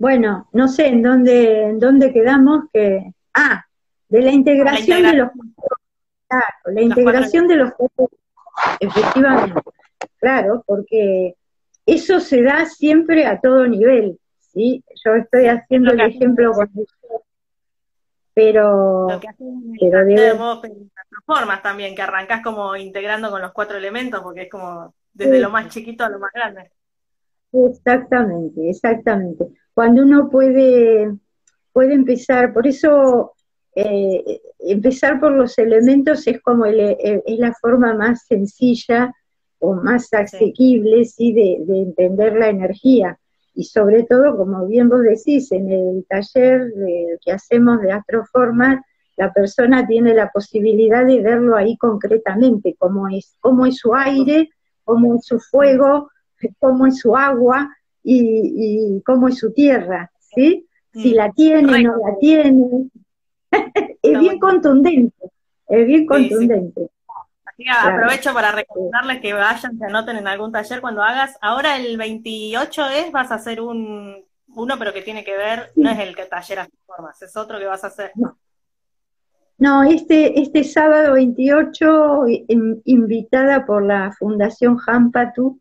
[0.00, 3.12] Bueno, no sé en dónde, en dónde quedamos que.
[3.34, 3.62] Ah,
[4.08, 5.28] de la integración de los
[6.26, 7.72] claro, la integración de los
[8.80, 9.60] efectivamente,
[10.18, 11.34] claro, porque
[11.84, 14.82] eso se da siempre a todo nivel, ¿sí?
[15.04, 16.70] Yo estoy haciendo el ejemplo con
[18.32, 19.28] pero, lo que
[19.78, 20.38] pero de
[21.26, 25.50] formas también, que arrancás como integrando con los cuatro elementos, porque es como desde lo
[25.50, 26.70] más chiquito a lo más grande.
[27.52, 31.12] Exactamente, exactamente cuando uno puede,
[31.72, 33.34] puede empezar, por eso
[33.74, 39.14] eh, empezar por los elementos es como es la forma más sencilla
[39.58, 41.32] o más asequible ¿sí?
[41.32, 43.18] de, entender la energía.
[43.54, 46.72] y sobre todo, como bien vos decís, en el taller
[47.24, 48.80] que hacemos de astroformas,
[49.16, 54.48] la persona tiene la posibilidad de verlo ahí concretamente, cómo es, cómo es su aire,
[54.84, 56.10] cómo es su fuego,
[56.58, 57.68] cómo es su agua
[58.02, 60.66] y, cómo es su tierra, ¿sí?
[60.92, 62.90] Si la tiene, no la tiene.
[64.02, 65.30] es bien contundente,
[65.68, 66.88] es bien contundente.
[67.44, 71.36] Así que aprovecho para recomendarles que vayan, se anoten en algún taller cuando hagas.
[71.40, 74.24] Ahora el 28 es, vas a hacer un,
[74.54, 77.66] uno, pero que tiene que ver, no es el que taller formas, es otro que
[77.66, 78.12] vas a hacer.
[79.58, 79.82] No.
[79.84, 82.24] este, este sábado 28,
[82.84, 85.60] invitada por la Fundación Hampatu,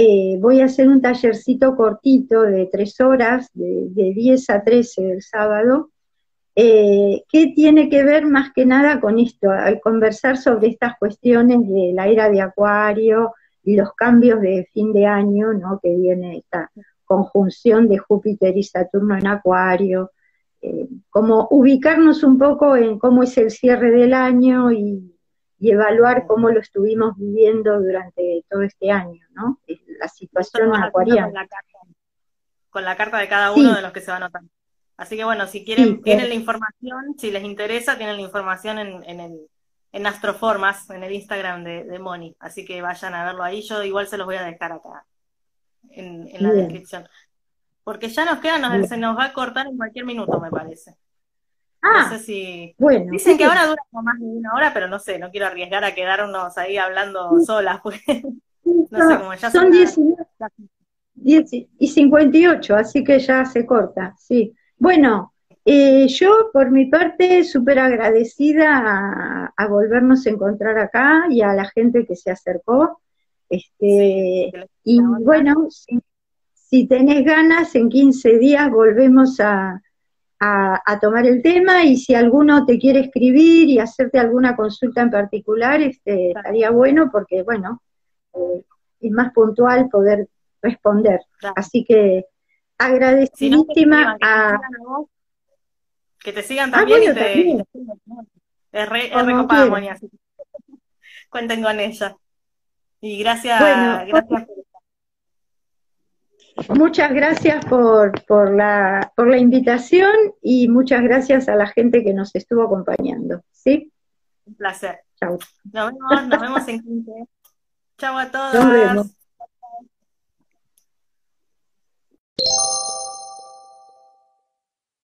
[0.00, 5.12] eh, voy a hacer un tallercito cortito de tres horas, de, de 10 a 13
[5.12, 5.90] el sábado,
[6.60, 9.48] eh, ¿Qué tiene que ver más que nada con esto?
[9.48, 13.32] Al conversar sobre estas cuestiones de la era de Acuario
[13.62, 15.78] y los cambios de fin de año, ¿no?
[15.80, 16.68] Que viene esta
[17.04, 20.10] conjunción de Júpiter y Saturno en Acuario,
[20.60, 25.14] eh, como ubicarnos un poco en cómo es el cierre del año y,
[25.60, 29.60] evaluar cómo lo estuvimos viviendo durante todo este año, ¿no?
[29.98, 31.46] La situación acuariana.
[32.70, 34.50] Con la, carta, de cada uno de los que se va notando.
[34.96, 39.04] Así que bueno, si quieren, tienen la información, si les interesa, tienen la información en,
[39.04, 39.38] en, el,
[39.92, 42.36] en Astroformas, en el Instagram de, de, Moni.
[42.40, 43.62] Así que vayan a verlo ahí.
[43.62, 45.06] Yo igual se los voy a dejar acá
[45.90, 47.08] en, la descripción.
[47.84, 50.96] Porque ya nos queda, se nos va a cortar en cualquier minuto, me parece.
[51.80, 52.74] Ah, no sé si.
[52.76, 55.46] Bueno, Dicen que ahora dura como más de una hora, pero no sé, no quiero
[55.46, 58.00] arriesgar a quedarnos ahí hablando solas, pues.
[58.64, 60.26] No sé, como ya son 19,
[61.14, 64.54] 10 y 58, así que ya se corta, sí.
[64.76, 65.32] Bueno,
[65.70, 71.66] eh, yo por mi parte súper agradecida a, volvernos a encontrar acá y a la
[71.66, 73.02] gente que se acercó.
[73.50, 74.50] Este,
[74.84, 75.68] y bueno,
[76.54, 79.82] si, tenés ganas, en 15 días volvemos a,
[81.02, 85.82] tomar el tema y si alguno te quiere escribir y hacerte alguna consulta en particular,
[85.82, 87.82] este, estaría bueno porque, bueno,
[88.34, 88.64] eh,
[89.00, 90.28] es más puntual poder
[90.62, 91.20] responder.
[91.56, 92.26] Así que
[92.76, 94.60] agradecidísima a...
[96.20, 97.64] Que te sigan ah, también y te...
[98.72, 99.10] Es re,
[101.30, 102.16] Cuenten con ella.
[103.00, 104.48] Y gracias, gracias
[106.68, 110.12] Muchas gracias por, por, la, por la invitación
[110.42, 113.42] y muchas gracias a la gente que nos estuvo acompañando.
[113.52, 113.92] ¿sí?
[114.44, 115.00] Un placer.
[115.20, 115.38] Chao.
[115.72, 117.12] Nos vemos, nos vemos en 15.
[117.98, 119.17] Chao a todos.